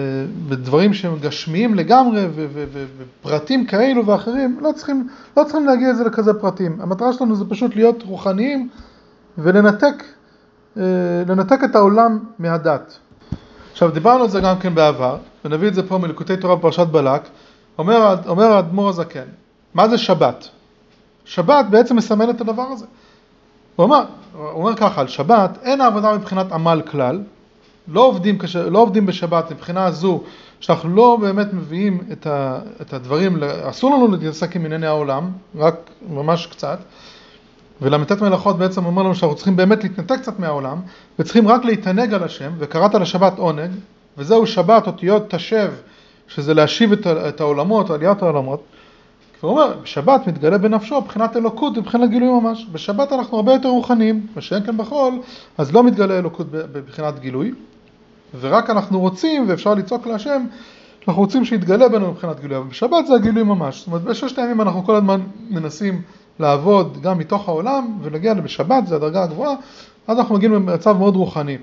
בדברים 0.48 0.94
שהם 0.94 1.18
גשמיים 1.20 1.74
לגמרי 1.74 2.26
ופרטים 3.22 3.66
כאלו 3.66 4.06
ואחרים, 4.06 4.58
לא 4.60 4.72
צריכים, 4.76 5.08
לא 5.36 5.44
צריכים 5.44 5.66
להגיע 5.66 5.92
לזה 5.92 6.04
לכזה 6.04 6.34
פרטים. 6.34 6.78
המטרה 6.80 7.12
שלנו 7.12 7.36
זה 7.36 7.44
פשוט 7.48 7.76
להיות 7.76 8.02
רוחניים 8.02 8.68
ולנתק 9.38 10.04
אה, 10.76 10.82
לנתק 11.28 11.58
את 11.64 11.76
העולם 11.76 12.18
מהדת. 12.38 12.98
עכשיו 13.72 13.90
דיברנו 13.90 14.22
על 14.22 14.28
זה 14.28 14.40
גם 14.40 14.58
כן 14.58 14.74
בעבר, 14.74 15.16
ונביא 15.44 15.68
את 15.68 15.74
זה 15.74 15.88
פה 15.88 15.98
מלקוטי 15.98 16.36
תורה 16.36 16.56
בפרשת 16.56 16.86
בלק, 16.86 17.22
אומר, 17.78 18.14
אומר 18.26 18.44
האדמו"ר 18.44 18.88
הזקן, 18.88 19.24
מה 19.74 19.88
זה 19.88 19.98
שבת? 19.98 20.48
שבת 21.24 21.66
בעצם 21.70 21.96
מסמל 21.96 22.30
את 22.30 22.40
הדבר 22.40 22.62
הזה. 22.62 22.86
הוא 23.76 23.84
אומר, 23.84 24.04
הוא 24.32 24.48
אומר 24.48 24.74
ככה, 24.76 25.00
על 25.00 25.08
שבת 25.08 25.58
אין 25.62 25.80
העבודה 25.80 26.12
מבחינת 26.12 26.52
עמל 26.52 26.82
כלל, 26.90 27.22
לא 27.88 28.00
עובדים, 28.00 28.38
כש, 28.38 28.56
לא 28.56 28.78
עובדים 28.78 29.06
בשבת 29.06 29.50
מבחינה 29.50 29.90
זו 29.90 30.20
שאנחנו 30.60 30.88
לא 30.88 31.18
באמת 31.20 31.52
מביאים 31.52 32.00
את, 32.12 32.26
ה, 32.26 32.58
את 32.80 32.92
הדברים, 32.92 33.42
אסור 33.42 33.96
לנו 33.96 34.08
להתעסק 34.16 34.56
עם 34.56 34.64
ענייני 34.64 34.86
העולם, 34.86 35.30
רק 35.56 35.74
ממש 36.08 36.46
קצת, 36.46 36.78
ול"ט 37.82 38.12
מלאכות 38.12 38.58
בעצם 38.58 38.86
אומר 38.86 39.02
לנו 39.02 39.14
שאנחנו 39.14 39.36
צריכים 39.36 39.56
באמת 39.56 39.84
להתנתק 39.84 40.18
קצת 40.18 40.38
מהעולם, 40.38 40.80
וצריכים 41.18 41.48
רק 41.48 41.64
להתענג 41.64 42.14
על 42.14 42.22
השם, 42.22 42.52
וקראת 42.58 42.94
לשבת 42.94 43.38
עונג, 43.38 43.70
וזהו 44.18 44.46
שבת 44.46 44.86
אותיות 44.86 45.34
תשב, 45.34 45.72
שזה 46.28 46.54
להשיב 46.54 46.92
את, 46.92 47.06
את 47.06 47.40
העולמות, 47.40 47.90
עליית 47.90 48.22
העולמות. 48.22 48.62
הוא 49.40 49.50
אומר, 49.50 49.74
בשבת 49.82 50.26
מתגלה 50.26 50.58
בנפשו 50.58 51.00
מבחינת 51.00 51.36
אלוקות 51.36 51.78
ובחינת 51.78 52.10
גילוי 52.10 52.28
ממש. 52.28 52.66
בשבת 52.72 53.12
אנחנו 53.12 53.36
הרבה 53.36 53.52
יותר 53.52 53.68
רוחניים, 53.68 54.26
מה 54.34 54.42
שאין 54.42 54.64
כאן 54.64 54.76
בחול, 54.76 55.14
אז 55.58 55.72
לא 55.72 55.84
מתגלה 55.84 56.18
אלוקות 56.18 56.46
בבחינת 56.50 57.18
גילוי, 57.18 57.52
ורק 58.40 58.70
אנחנו 58.70 59.00
רוצים, 59.00 59.44
ואפשר 59.48 59.74
לצעוק 59.74 60.06
להשם, 60.06 60.44
אנחנו 61.08 61.22
רוצים 61.22 61.44
שיתגלה 61.44 61.88
בנו 61.88 62.10
מבחינת 62.10 62.40
גילוי, 62.40 62.58
אבל 62.58 62.66
בשבת 62.66 63.06
זה 63.06 63.14
הגילוי 63.14 63.42
ממש. 63.42 63.78
זאת 63.78 63.86
אומרת, 63.86 64.02
בששת 64.02 64.38
הימים 64.38 64.60
אנחנו 64.60 64.84
כל 64.84 64.96
הזמן 64.96 65.20
מנסים 65.50 66.02
לעבוד 66.42 66.98
גם 67.02 67.18
מתוך 67.18 67.48
העולם 67.48 67.98
ולהגיע 68.02 68.34
בשבת, 68.34 68.86
זו 68.86 68.94
הדרגה 68.94 69.22
הגבוהה, 69.22 69.54
אז 70.06 70.18
אנחנו 70.18 70.34
מגיעים 70.34 70.54
למצב 70.54 70.96
מאוד 70.98 71.16
רוחני. 71.16 71.58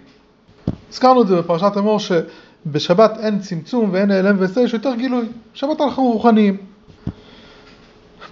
הזכרנו 0.90 1.22
את 1.22 1.28
זה 1.28 1.36
בפרשת 1.36 1.72
אמור 1.78 2.00
שבשבת 2.00 3.18
אין 3.20 3.40
צמצום 3.40 3.90
ואין 3.94 4.08
נעלם 4.08 4.36
וזה, 4.40 4.62
יש 4.62 4.74
יותר 4.74 4.96
גילוי. 4.96 5.26
בשבת 5.54 5.82
אנחנו 5.82 6.04
רוחניים. 6.04 6.58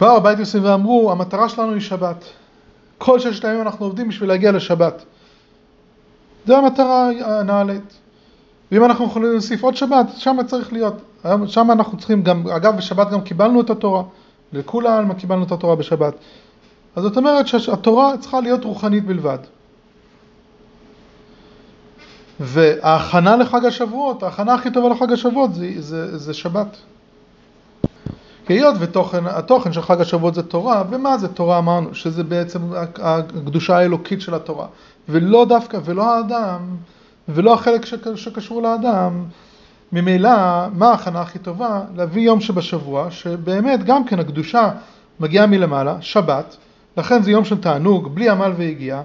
באו 0.01 0.17
הבית 0.17 0.39
יוסף 0.39 0.59
ואמרו, 0.61 1.11
המטרה 1.11 1.49
שלנו 1.49 1.73
היא 1.73 1.81
שבת. 1.81 2.25
כל 2.97 3.19
ששת 3.19 3.45
הימים 3.45 3.61
אנחנו 3.61 3.85
עובדים 3.85 4.07
בשביל 4.07 4.29
להגיע 4.29 4.51
לשבת. 4.51 5.03
זו 6.47 6.57
המטרה 6.57 7.09
הנעלית. 7.25 7.97
ואם 8.71 8.85
אנחנו 8.85 9.05
יכולים 9.05 9.31
להוסיף 9.31 9.63
עוד 9.63 9.75
שבת, 9.75 10.05
שם 10.17 10.37
צריך 10.47 10.73
להיות. 10.73 10.93
שם 11.45 11.71
אנחנו 11.71 11.97
צריכים 11.97 12.23
גם, 12.23 12.47
אגב 12.47 12.77
בשבת 12.77 13.09
גם 13.09 13.21
קיבלנו 13.21 13.61
את 13.61 13.69
התורה. 13.69 14.03
לכולי 14.53 14.89
עלמא 14.89 15.13
קיבלנו 15.13 15.43
את 15.43 15.51
התורה 15.51 15.75
בשבת. 15.75 16.13
אז 16.95 17.03
זאת 17.03 17.17
אומרת 17.17 17.47
שהתורה 17.47 18.17
צריכה 18.17 18.39
להיות 18.41 18.63
רוחנית 18.63 19.05
בלבד. 19.05 19.37
וההכנה 22.39 23.35
לחג 23.35 23.65
השבועות, 23.65 24.23
ההכנה 24.23 24.53
הכי 24.53 24.71
טובה 24.71 24.89
לחג 24.89 25.11
השבועות 25.11 25.55
זה, 25.55 25.71
זה, 25.77 26.17
זה 26.17 26.33
שבת. 26.33 26.77
היות 28.47 28.75
והתוכן 28.79 29.73
של 29.73 29.81
חג 29.81 30.01
השבועות 30.01 30.35
זה 30.35 30.43
תורה, 30.43 30.83
ומה 30.89 31.17
זה 31.17 31.27
תורה 31.27 31.57
אמרנו? 31.57 31.95
שזה 31.95 32.23
בעצם 32.23 32.59
הקדושה 32.97 33.77
האלוקית 33.77 34.21
של 34.21 34.33
התורה. 34.33 34.67
ולא 35.09 35.45
דווקא, 35.45 35.79
ולא 35.85 36.15
האדם, 36.15 36.75
ולא 37.29 37.53
החלק 37.53 37.85
שקשור 38.15 38.61
לאדם, 38.61 39.25
ממילא, 39.91 40.29
מה 40.73 40.89
ההכנה 40.89 41.21
הכי 41.21 41.39
טובה? 41.39 41.81
להביא 41.95 42.21
יום 42.21 42.41
שבשבוע, 42.41 43.11
שבאמת 43.11 43.83
גם 43.83 44.05
כן 44.05 44.19
הקדושה 44.19 44.71
מגיעה 45.19 45.47
מלמעלה, 45.47 45.97
שבת, 46.01 46.57
לכן 46.97 47.21
זה 47.21 47.31
יום 47.31 47.45
של 47.45 47.61
תענוג, 47.61 48.15
בלי 48.15 48.29
עמל 48.29 48.51
ויגיעה, 48.57 49.01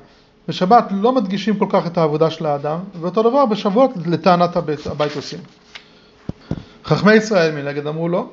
בשבת 0.49 0.85
לא 0.91 1.13
מדגישים 1.13 1.59
כל 1.59 1.67
כך 1.71 1.87
את 1.87 1.99
העבודה 1.99 2.31
של 2.31 2.47
האדם, 2.47 2.79
ואותו 3.01 3.23
דבר 3.23 3.47
בשבועות 3.47 3.91
לטענת 4.07 4.57
הבית, 4.57 4.87
הבית 4.87 5.17
עושים. 5.17 5.39
חכמי 6.85 7.15
ישראל 7.15 7.55
מנגד 7.55 7.87
אמרו 7.87 8.09
לא. 8.09 8.27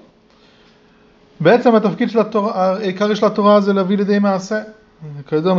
בעצם 1.39 1.75
התפקיד 1.75 2.09
של 2.09 2.19
התורה, 2.19 2.65
העיקרי 2.65 3.15
של 3.15 3.25
התורה 3.25 3.61
זה 3.61 3.73
להביא 3.73 3.97
לידי 3.97 4.19
מעשה. 4.19 4.61
כידוע 5.27 5.57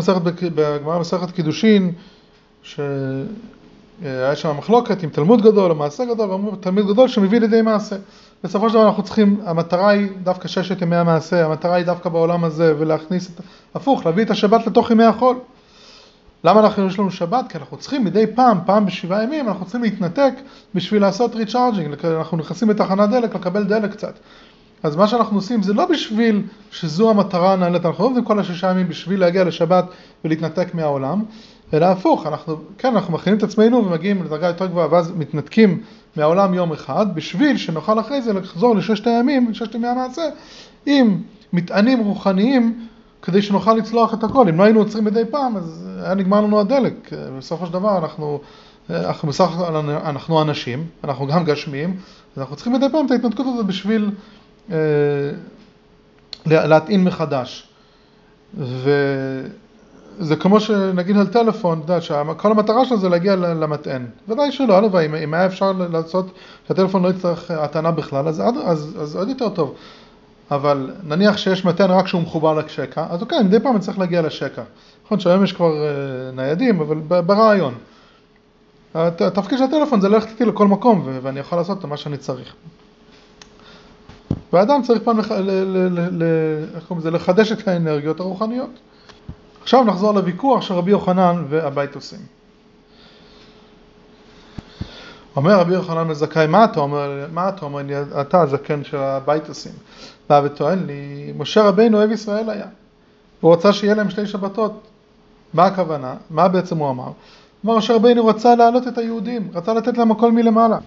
בגמרא 0.55 0.99
מסכת 0.99 1.31
קידושין, 1.31 1.93
ש... 2.63 2.81
היה 4.03 4.37
שם 4.37 4.57
מחלוקת 4.59 5.03
עם 5.03 5.11
תלמוד 5.11 5.43
גדול 5.43 5.71
או 5.71 5.77
מעשה 5.77 6.05
גדול, 6.05 6.31
ואמרו 6.31 6.57
תלמיד 6.57 6.87
גדול 6.87 7.09
שמביא 7.09 7.41
לידי 7.41 7.63
מעשה. 7.63 7.97
בסופו 8.45 8.69
של 8.69 8.75
דבר 8.75 8.87
אנחנו 8.87 9.03
צריכים, 9.03 9.41
המטרה 9.45 9.89
היא 9.89 10.09
דווקא 10.23 10.49
ששת 10.49 10.83
ימי 10.83 10.97
המעשה, 10.97 11.45
המטרה 11.45 11.75
היא 11.75 11.87
דווקא 11.87 12.09
בעולם 12.09 12.45
הזה, 12.45 12.75
ולהכניס 12.79 13.31
את, 13.31 13.41
הפוך, 13.75 14.07
להביא 14.07 14.25
את 14.25 14.31
השבת 14.31 14.67
לתוך 14.67 14.91
ימי 14.91 15.05
החול. 15.05 15.37
למה 16.45 16.61
אנחנו, 16.61 16.87
יש 16.87 16.99
לנו 16.99 17.11
שבת? 17.11 17.45
כי 17.49 17.59
אנחנו 17.59 17.77
צריכים 17.77 18.05
מדי 18.05 18.27
פעם, 18.35 18.59
פעם 18.67 18.87
בשבעה 18.87 19.23
ימים, 19.23 19.49
אנחנו 19.49 19.65
צריכים 19.65 19.83
להתנתק 19.83 20.33
בשביל 20.75 21.03
לעשות 21.03 21.35
ריצ'ארג'ינג, 21.35 21.95
אנחנו 22.05 22.37
נכנסים 22.37 22.71
לתחנת 22.71 23.11
דלק, 23.11 23.35
לקבל 23.35 23.65
דלק 23.65 23.91
קצת. 23.91 24.15
אז 24.83 24.97
מה 24.97 25.09
שאנחנו 25.09 25.37
עושים 25.37 25.63
זה 25.63 25.73
לא 25.73 25.87
בשביל 25.87 26.43
שזו 26.71 27.11
המטרה 27.11 27.53
הנעלית, 27.53 27.87
אנחנו 27.87 28.05
לא 28.05 28.09
עובדים 28.09 28.25
כל 28.25 28.39
השישה 28.39 28.71
ימים 28.71 28.89
בשביל 28.89 29.21
להגיע 29.21 29.45
לשבת 29.45 29.85
ולהתנתק 30.25 30.75
מהעולם, 30.75 31.23
אלא 31.75 31.87
הפוך, 31.87 32.27
אנחנו, 32.27 32.57
כן, 32.79 32.95
אנחנו 32.95 33.15
מכינים 33.15 33.39
את 33.39 33.43
עצמנו 33.43 33.87
ומגיעים 33.87 34.25
לדרגה 34.25 34.47
יותר 34.47 34.67
גבוהה 34.67 34.89
ואז 34.91 35.13
מתנתקים 35.17 35.83
מהעולם 36.17 36.55
יום 36.55 36.73
אחד, 36.73 37.15
בשביל 37.15 37.57
שנוכל 37.57 38.01
אחרי 38.01 38.23
זה 38.23 38.33
לחזור 38.33 38.77
לששת 38.77 39.07
הימים, 39.07 39.51
לששת 39.51 39.75
ימי 39.75 39.89
המעשה, 39.89 40.23
עם 40.87 41.23
מטענים 41.53 41.99
רוחניים, 41.99 42.87
כדי 43.23 43.43
שנוכל 43.43 43.75
לצלוח 43.75 44.15
את 44.15 44.25
הכל. 44.25 44.49
אם 44.49 44.59
לא 44.59 44.65
היינו 44.65 44.81
עוצרים 44.81 45.05
מדי 45.05 45.23
פעם, 45.31 45.57
אז 45.57 45.89
היה 46.03 46.15
נגמר 46.15 46.41
לנו 46.41 46.61
הדלק. 46.61 47.11
בסופו 47.39 47.67
של 47.67 47.73
דבר 47.73 47.99
אנחנו, 47.99 48.41
אנחנו 48.91 49.29
בסך 49.29 49.51
הכל 49.55 49.77
אנחנו 49.77 50.43
אנשים, 50.43 50.87
אנחנו 51.05 51.27
גם 51.27 51.45
גשמיים, 51.45 51.97
אז 52.37 52.39
אנחנו 52.43 52.57
צריכים 52.57 52.73
מדי 52.73 52.87
פעם 52.93 53.07
את 53.07 53.11
ההתנתקות 53.11 53.47
הזאת 53.47 53.67
בשביל 53.67 54.11
אה, 54.73 54.77
להטעין 56.47 57.05
מחדש. 57.05 57.69
ו... 58.55 58.91
זה 60.21 60.37
כמו 60.37 60.61
שנגיד 60.61 61.17
על 61.17 61.27
טלפון, 61.27 61.81
אתה 61.85 61.93
יודע, 61.93 62.01
שכל 62.01 62.51
המטרה 62.51 62.85
שלו 62.85 62.97
זה 62.97 63.09
להגיע 63.09 63.37
למטען. 63.37 64.07
ודאי 64.29 64.53
שלא, 64.53 64.77
הלוואי, 64.77 65.25
אם, 65.25 65.35
היה 65.35 65.47
אפשר 65.47 65.73
לעשות 65.73 66.27
שהטלפון 66.69 67.03
לא 67.03 67.09
יצטרך 67.09 67.51
הטענה 67.51 67.91
בכלל, 67.91 68.29
אז, 68.29 68.41
אז, 68.41 68.55
אז, 68.65 68.97
אז 69.01 69.17
עוד 69.17 69.29
יותר 69.29 69.49
טוב. 69.49 69.75
אבל 70.51 70.91
נניח 71.05 71.37
שיש 71.37 71.65
מטען 71.65 71.91
רק 71.91 72.05
כשהוא 72.05 72.23
מחובר 72.23 72.55
לשקע, 72.55 73.07
אז 73.11 73.23
אוקיי, 73.23 73.43
מדי 73.43 73.61
פעם 73.61 73.73
אני 73.73 73.81
צריך 73.81 73.99
להגיע 73.99 74.23
לשקע. 74.23 74.63
נכון 75.05 75.21
שהיום 75.21 75.45
יש 75.45 75.53
כבר 75.53 75.73
uh, 75.73 76.37
ניידים, 76.37 76.81
אבל 76.81 76.97
ברעיון. 77.21 77.75
התפקיד 78.95 79.59
של 79.59 79.65
הטלפון 79.65 80.01
זה 80.01 80.09
ללכת 80.09 80.29
איתי 80.29 80.45
לכל 80.45 80.67
מקום, 80.67 81.09
ואני 81.23 81.41
יכול 81.41 81.59
לעשות 81.59 81.85
מה 81.85 81.97
שאני 81.97 82.17
צריך. 82.17 82.55
והאדם 84.53 84.83
צריך 84.83 85.03
פעם. 85.03 85.19
איך 85.19 85.29
קוראים 86.89 86.99
לזה? 86.99 87.11
לחדש 87.11 87.53
את 87.53 87.69
האנרגיות 87.69 88.21
הרוחניות. 88.21 88.71
עכשיו 89.71 89.85
נחזור 89.85 90.15
לוויכוח 90.15 90.63
שרבי 90.63 90.91
יוחנן 90.91 91.45
והבית 91.49 91.95
עושים. 91.95 92.19
אומר 95.37 95.59
רבי 95.61 95.75
יוחנן 95.75 96.09
מזכאי, 96.09 96.47
מה 96.47 96.65
אתה 96.65 96.81
אומר, 96.81 97.27
מה 97.33 97.49
אתה 97.49 97.65
אומר 97.65 97.81
אתה 98.21 98.41
הזקן 98.41 98.85
של 98.85 98.97
הבית 98.97 99.49
עושים? 99.49 99.73
בא 100.29 100.41
וטוען 100.45 100.87
לי, 100.87 101.33
משה 101.37 101.63
רבינו 101.63 101.99
אוהב 101.99 102.11
ישראל 102.11 102.51
היה, 102.51 102.67
והוא 103.43 103.53
רצה 103.53 103.73
שיהיה 103.73 103.95
להם 103.95 104.11
שתי 104.11 104.27
שבתות. 104.27 104.81
מה 105.55 105.67
הכוונה? 105.67 106.15
מה 106.31 106.49
בעצם 106.49 106.79
הוא 106.79 106.91
אמר? 106.91 107.09
אמר 107.65 107.79
משה 107.79 107.95
רבינו 107.95 108.27
רצה 108.27 108.55
להעלות 108.55 108.89
את 108.89 108.99
היהודים, 108.99 109.49
רצה 109.55 109.75
לתת 109.75 109.99
להם 109.99 110.11
הכל 110.11 110.33
מלמעלה. 110.33 110.79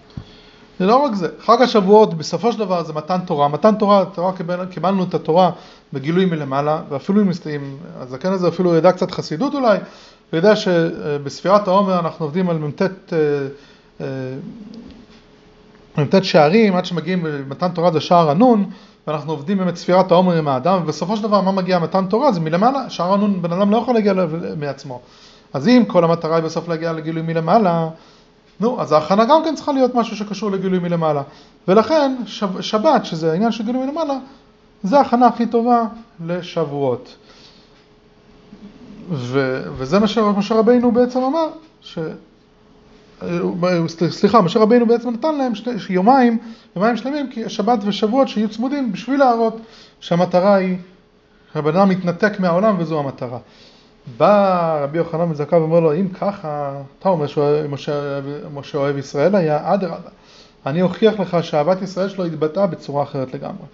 זה 0.78 0.86
לא 0.86 0.96
רק 0.96 1.14
זה, 1.14 1.28
חג 1.40 1.62
השבועות 1.62 2.14
בסופו 2.14 2.52
של 2.52 2.58
דבר 2.58 2.84
זה 2.84 2.92
מתן 2.92 3.20
תורה, 3.26 3.48
מתן 3.48 3.74
תורה, 3.74 4.04
תורה 4.04 4.32
קיבלנו 4.70 5.04
את 5.04 5.14
התורה 5.14 5.50
בגילוי 5.92 6.24
מלמעלה, 6.24 6.82
ואפילו 6.88 7.22
אם 7.22 7.30
הזקן 7.96 8.32
הזה 8.32 8.48
אפילו 8.48 8.74
ידע 8.76 8.92
קצת 8.92 9.10
חסידות 9.10 9.54
אולי, 9.54 9.78
הוא 10.30 10.38
יודע 10.38 10.56
שבספירת 10.56 11.68
העומר 11.68 11.98
אנחנו 11.98 12.24
עובדים 12.24 12.50
על 12.50 12.58
מ"ט 12.58 12.82
אה, 12.82 13.18
אה, 14.00 14.06
מ"ט 15.98 16.24
שערים, 16.24 16.76
עד 16.76 16.84
שמגיעים 16.84 17.26
מתן 17.48 17.68
תורה 17.68 17.92
זה 17.92 18.00
שער 18.00 18.30
הנון, 18.30 18.70
ואנחנו 19.06 19.32
עובדים 19.32 19.58
באמת 19.58 19.76
ספירת 19.76 20.10
העומר 20.10 20.36
עם 20.36 20.48
האדם, 20.48 20.80
ובסופו 20.82 21.16
של 21.16 21.22
דבר 21.22 21.40
מה 21.40 21.52
מגיע 21.52 21.78
מתן 21.78 22.06
תורה 22.06 22.32
זה 22.32 22.40
מלמעלה, 22.40 22.90
שער 22.90 23.12
הנון 23.12 23.42
בן 23.42 23.52
אדם 23.52 23.70
לא 23.70 23.76
יכול 23.76 23.94
להגיע 23.94 24.14
מעצמו. 24.56 25.00
אז 25.52 25.68
אם 25.68 25.82
כל 25.86 26.04
המטרה 26.04 26.36
היא 26.36 26.44
בסוף 26.44 26.68
להגיע 26.68 26.92
לגילוי 26.92 27.22
מלמעלה, 27.22 27.88
נו, 28.60 28.80
אז 28.80 28.92
ההכנה 28.92 29.24
גם 29.24 29.44
כן 29.44 29.54
צריכה 29.54 29.72
להיות 29.72 29.94
משהו 29.94 30.16
שקשור 30.16 30.50
לגילוי 30.50 30.78
מלמעלה. 30.78 31.22
ולכן 31.68 32.16
שב, 32.26 32.60
שבת, 32.60 33.04
שזה 33.04 33.32
העניין 33.32 33.52
של 33.52 33.64
גילוי 33.64 33.86
מלמעלה, 33.86 34.18
זה 34.82 34.98
ההכנה 34.98 35.26
הכי 35.26 35.46
טובה 35.46 35.84
לשבועות. 36.26 37.16
ו, 39.10 39.62
וזה 39.76 39.98
מה 39.98 40.06
שמשה 40.06 40.54
רבינו 40.54 40.92
בעצם 40.92 41.20
אמר, 41.20 41.48
ש... 41.80 41.98
סליחה, 44.10 44.40
משה 44.40 44.58
רבינו 44.58 44.86
בעצם 44.86 45.10
נתן 45.10 45.34
להם 45.34 45.54
שתי, 45.54 45.70
יומיים, 45.90 46.38
יומיים 46.76 46.96
שלמים, 46.96 47.30
כי 47.30 47.48
שבת 47.48 47.78
ושבועות 47.84 48.28
שיהיו 48.28 48.48
צמודים 48.48 48.92
בשביל 48.92 49.18
להראות 49.20 49.56
שהמטרה 50.00 50.54
היא, 50.54 50.76
שהבן 51.52 51.76
אדם 51.76 51.88
מתנתק 51.88 52.40
מהעולם 52.40 52.76
וזו 52.78 52.98
המטרה. 52.98 53.38
בא 54.16 54.78
רבי 54.82 54.98
יוחנן 54.98 55.28
בן 55.28 55.34
זכאי 55.34 55.58
ואומר 55.58 55.80
לו, 55.80 55.94
אם 55.94 56.08
ככה, 56.08 56.72
אתה 56.98 57.08
אומר 57.08 57.26
שמשה 57.26 58.78
אוהב 58.78 58.98
ישראל 58.98 59.34
היה, 59.34 59.74
אדרבה. 59.74 60.10
אני 60.66 60.82
אוכיח 60.82 61.20
לך 61.20 61.44
שאהבת 61.44 61.82
ישראל 61.82 62.08
שלו 62.08 62.24
התבטאה 62.24 62.66
בצורה 62.66 63.02
אחרת 63.02 63.34
לגמרי. 63.34 63.66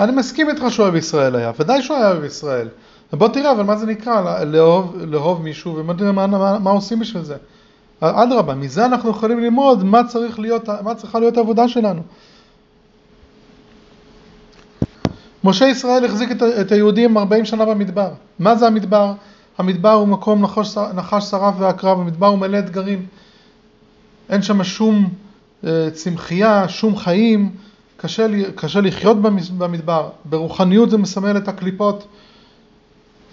אני 0.00 0.12
מסכים 0.12 0.48
איתך 0.48 0.62
שהוא 0.68 0.84
אוהב 0.84 0.94
ישראל 0.94 1.36
היה, 1.36 1.52
ודאי 1.58 1.82
שהוא 1.82 1.96
היה 1.96 2.10
אוהב 2.10 2.24
ישראל. 2.24 2.68
בוא 3.12 3.28
תראה, 3.28 3.52
אבל 3.52 3.62
מה 3.62 3.76
זה 3.76 3.86
נקרא 3.86 4.44
לאהוב, 4.44 4.96
לאהוב 4.96 5.42
מישהו, 5.42 5.74
ובוא 5.76 5.94
תראה 5.94 6.12
מה, 6.12 6.26
מה, 6.26 6.58
מה 6.58 6.70
עושים 6.70 6.98
בשביל 6.98 7.22
זה. 7.22 7.36
אדרבה, 8.00 8.54
מזה 8.54 8.86
אנחנו 8.86 9.10
יכולים 9.10 9.40
ללמוד 9.40 9.84
מה, 9.84 10.00
להיות, 10.38 10.68
מה 10.68 10.94
צריכה 10.94 11.18
להיות 11.18 11.36
העבודה 11.36 11.68
שלנו. 11.68 12.02
משה 15.46 15.66
ישראל 15.66 16.04
החזיק 16.04 16.30
את 16.60 16.72
היהודים 16.72 17.18
40 17.18 17.44
שנה 17.44 17.64
במדבר. 17.64 18.10
מה 18.38 18.56
זה 18.56 18.66
המדבר? 18.66 19.12
המדבר 19.58 19.92
הוא 19.92 20.08
מקום 20.08 20.42
נחש, 20.42 20.78
נחש 20.94 21.24
שרף 21.24 21.54
ועקרב, 21.58 22.00
המדבר 22.00 22.26
הוא 22.26 22.38
מלא 22.38 22.58
אתגרים. 22.58 23.06
אין 24.28 24.42
שם 24.42 24.64
שום 24.64 25.08
אה, 25.64 25.88
צמחייה, 25.92 26.68
שום 26.68 26.96
חיים, 26.96 27.50
קשה, 27.96 28.26
קשה 28.54 28.80
לחיות 28.80 29.16
במדבר. 29.58 30.10
ברוחניות 30.24 30.90
זה 30.90 30.98
מסמל 30.98 31.36
את 31.36 31.48
הקליפות, 31.48 32.06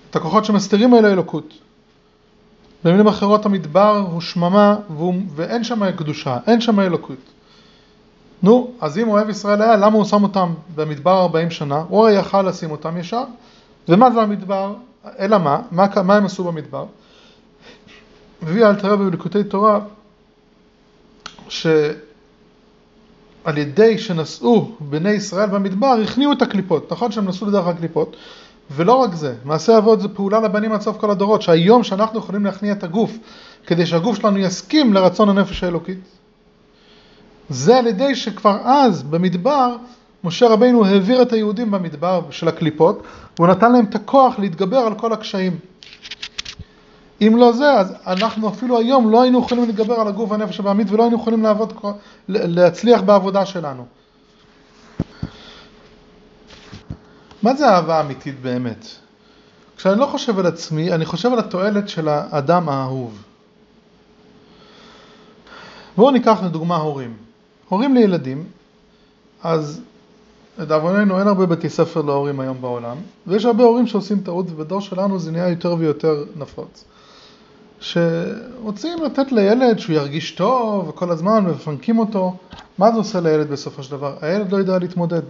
את 0.10 0.16
הכוחות 0.16 0.46
שמסתירים 0.46 0.96
אל 0.96 1.06
האלוקות. 1.06 1.54
במילים 2.84 3.08
אחרות 3.08 3.46
המדבר 3.46 4.08
הוא 4.12 4.22
שממה 4.22 4.76
ואין 5.36 5.64
שם 5.64 5.92
קדושה, 5.92 6.38
אין 6.48 6.62
שם 6.62 6.80
אלוקות. 6.80 7.18
נו, 8.44 8.72
אז 8.82 8.98
אם 8.98 9.10
אוהב 9.10 9.30
ישראל 9.30 9.62
היה, 9.62 9.76
למה 9.76 9.98
הוא 9.98 10.06
שם 10.06 10.24
אותם 10.24 10.54
במדבר 10.76 11.22
40 11.22 11.50
שנה? 11.50 11.84
הוא 11.90 12.02
הרי 12.02 12.20
יכל 12.20 12.42
לשים 12.42 12.72
אותם 12.72 12.98
ישר. 12.98 13.24
ומה 13.90 14.12
זה 14.12 14.22
המדבר? 14.22 14.74
אלא 15.20 15.38
מה? 15.38 15.62
מה, 15.72 15.88
מה 16.04 16.16
הם 16.16 16.26
עשו 16.26 16.44
במדבר? 16.44 16.86
מביא 18.44 18.66
אל 18.66 18.76
תראה 18.76 18.96
בליקוטי 18.96 19.44
תורה 19.44 19.80
שעל 21.50 21.98
ידי 23.56 23.98
שנשאו 23.98 24.72
בני 24.80 25.12
ישראל 25.12 25.50
במדבר 25.50 25.96
הכניעו 26.04 26.34
את 26.34 26.42
הקליפות, 26.42 26.92
נכון 26.92 27.12
שהם 27.12 27.26
נסעו 27.26 27.48
לדרך 27.48 27.68
הקליפות 27.68 28.16
ולא 28.72 28.94
רק 28.94 29.14
זה, 29.14 29.36
מעשה 29.46 29.78
אבות 29.78 30.02
זה 30.02 30.08
פעולה 30.08 30.40
לבנים 30.40 30.72
עד 30.72 30.82
סוף 30.82 30.98
כל 30.98 31.12
הדורות 31.12 31.42
שהיום 31.42 31.84
שאנחנו 31.84 32.20
יכולים 32.20 32.46
להכניע 32.46 32.74
את 32.74 32.84
הגוף 32.84 33.12
כדי 33.68 33.86
שהגוף 33.86 34.16
שלנו 34.18 34.38
יסכים 34.38 34.94
לרצון 34.94 35.30
הנפש 35.30 35.64
האלוקית 35.64 36.00
זה 37.54 37.78
על 37.78 37.88
ידי 37.88 38.16
שכבר 38.16 38.58
אז 38.64 39.04
במדבר 39.04 39.76
משה 40.24 40.48
רבינו 40.48 40.86
העביר 40.86 41.22
את 41.22 41.32
היהודים 41.34 41.72
במדבר 41.72 42.22
של 42.30 42.48
הקליפות 42.48 43.04
והוא 43.38 43.48
נתן 43.48 43.72
להם 43.72 43.86
את 43.86 43.96
הכוח 43.96 44.40
להתגבר 44.40 44.78
על 44.78 44.96
כל 44.96 45.14
הקשיים. 45.14 45.58
אם 47.22 47.36
לא 47.38 47.52
זה, 47.52 47.72
אז 47.72 47.94
אנחנו 48.08 48.50
אפילו 48.50 48.80
היום 48.80 49.10
לא 49.10 49.22
היינו 49.22 49.40
יכולים 49.40 49.66
להתגבר 49.66 49.94
על 49.94 50.08
הגוף 50.08 50.32
והנפש 50.32 50.60
הבעמית 50.60 50.92
ולא 50.92 51.04
היינו 51.04 51.18
יכולים 51.18 51.44
לעבוד, 51.44 51.74
להצליח 52.28 53.02
בעבודה 53.02 53.46
שלנו. 53.46 53.86
מה 57.44 57.56
זה 57.56 57.70
אהבה 57.70 58.02
אמיתית 58.02 58.40
באמת? 58.42 58.86
כשאני 59.78 60.00
לא 60.00 60.06
חושב 60.06 60.40
על 60.40 60.46
עצמי, 60.46 60.92
אני 60.92 61.06
חושב 61.06 61.34
על 61.34 61.40
התועלת 61.40 61.90
של 61.90 62.08
האדם 62.08 62.70
האהוב. 62.70 63.24
בואו 65.98 66.12
ניקח 66.12 66.40
לדוגמה 66.44 66.76
הורים. 66.76 67.23
הורים 67.74 67.96
לילדים, 67.96 68.44
אז 69.44 69.82
לדאבוננו 70.58 71.20
אין 71.20 71.28
הרבה 71.28 71.46
בתי 71.46 71.70
ספר 71.70 72.02
להורים 72.02 72.40
היום 72.40 72.62
בעולם, 72.62 72.98
ויש 73.28 73.46
הרבה 73.46 73.64
הורים 73.64 73.88
שעושים 73.88 74.22
טעות, 74.22 74.46
ובדור 74.50 74.82
שלנו 74.82 75.20
זה 75.20 75.32
נהיה 75.32 75.50
יותר 75.50 75.76
ויותר 75.80 76.24
נפוץ. 76.36 76.84
שרוצים 77.80 79.04
לתת 79.04 79.32
לילד 79.32 79.80
שהוא 79.80 79.96
ירגיש 79.96 80.32
טוב 80.32 80.90
וכל 80.90 81.12
הזמן 81.12 81.46
מפנקים 81.46 82.00
אותו, 82.00 82.36
מה 82.78 82.92
זה 82.92 82.98
עושה 82.98 83.20
לילד 83.20 83.50
בסופו 83.52 83.84
של 83.84 83.92
דבר? 83.92 84.16
הילד 84.22 84.52
לא 84.52 84.58
יודע 84.58 84.80
להתמודד. 84.80 85.22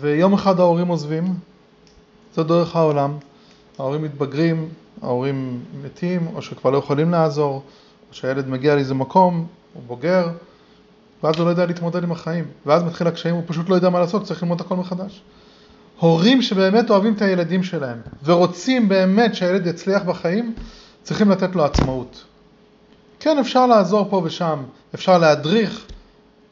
ויום 0.00 0.32
אחד 0.32 0.60
ההורים 0.60 0.88
עוזבים, 0.88 1.24
זה 2.34 2.42
דרך 2.42 2.76
העולם, 2.76 3.16
ההורים 3.78 4.02
מתבגרים, 4.02 4.68
ההורים 5.02 5.60
מתים, 5.84 6.26
או 6.34 6.42
שכבר 6.42 6.70
לא 6.70 6.78
יכולים 6.78 7.10
לעזור, 7.10 7.54
או 8.10 8.14
שהילד 8.14 8.48
מגיע 8.48 8.74
לאיזה 8.74 8.94
מקום, 8.94 9.46
הוא 9.74 9.82
בוגר, 9.86 10.28
ואז 11.22 11.36
הוא 11.36 11.44
לא 11.44 11.50
יודע 11.50 11.66
להתמודד 11.66 12.02
עם 12.02 12.12
החיים, 12.12 12.44
ואז 12.66 12.82
מתחיל 12.82 13.06
הקשיים, 13.06 13.34
הוא 13.34 13.42
פשוט 13.46 13.68
לא 13.68 13.74
יודע 13.74 13.90
מה 13.90 14.00
לעשות, 14.00 14.24
צריך 14.24 14.42
ללמוד 14.42 14.60
הכל 14.60 14.76
מחדש. 14.76 15.22
הורים 15.98 16.42
שבאמת 16.42 16.90
אוהבים 16.90 17.14
את 17.14 17.22
הילדים 17.22 17.62
שלהם, 17.62 17.98
ורוצים 18.24 18.88
באמת 18.88 19.34
שהילד 19.34 19.66
יצליח 19.66 20.02
בחיים, 20.02 20.54
צריכים 21.02 21.30
לתת 21.30 21.54
לו 21.54 21.64
עצמאות. 21.64 22.24
כן, 23.20 23.38
אפשר 23.38 23.66
לעזור 23.66 24.06
פה 24.10 24.20
ושם, 24.24 24.62
אפשר 24.94 25.18
להדריך, 25.18 25.86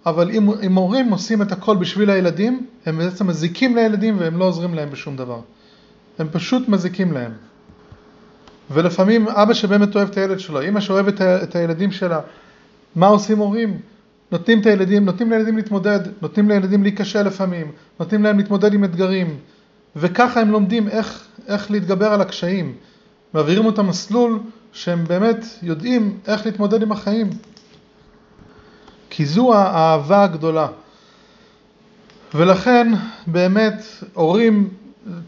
אבל 0.07 0.31
אם, 0.31 0.51
אם 0.63 0.75
הורים 0.75 1.11
עושים 1.11 1.43
את 1.43 1.53
הכל 1.53 1.77
בשביל 1.77 2.11
הילדים, 2.11 2.67
הם 2.87 2.99
בעצם 2.99 3.27
מזיקים 3.27 3.77
לילדים 3.77 4.17
והם 4.19 4.39
לא 4.39 4.45
עוזרים 4.45 4.75
להם 4.75 4.91
בשום 4.91 5.17
דבר. 5.17 5.41
הם 6.19 6.29
פשוט 6.33 6.69
מזיקים 6.69 7.13
להם. 7.13 7.33
ולפעמים 8.71 9.29
אבא 9.29 9.55
שבאמת 9.55 9.97
אוהב 9.97 10.09
את 10.09 10.17
הילד 10.17 10.41
שלו, 10.41 10.63
אמא 10.63 10.81
שאוהבת 10.81 11.21
את 11.21 11.57
הילדים 11.57 11.93
שלה, 11.93 12.21
מה 12.97 13.07
עושים 13.07 13.39
הורים? 13.39 13.79
נותנים 14.33 14.61
את 14.61 14.67
הילדים, 14.67 15.05
נותנים 15.05 15.31
לילדים 15.31 15.57
להתמודד, 15.57 16.01
נותנים 16.23 16.49
לילדים 16.49 16.83
להיכשל 16.83 17.23
לפעמים, 17.23 17.73
נותנים 18.01 18.23
להם 18.23 18.39
להתמודד 18.39 18.75
עם 18.75 18.85
אתגרים, 18.85 19.37
וככה 19.97 20.41
הם 20.41 20.51
לומדים 20.51 20.89
איך, 20.89 21.27
איך 21.47 21.71
להתגבר 21.71 22.13
על 22.13 22.21
הקשיים. 22.21 22.75
מעבירים 23.35 23.67
אותם 23.67 23.87
מסלול 23.87 24.39
שהם 24.73 25.05
באמת 25.05 25.45
יודעים 25.63 26.19
איך 26.27 26.47
להתמודד 26.47 26.83
עם 26.83 26.93
החיים. 26.93 27.31
כי 29.11 29.27
זו 29.27 29.55
האהבה 29.55 30.25
הגדולה. 30.25 30.69
ולכן 32.35 32.93
באמת 33.27 33.83
הורים 34.15 34.69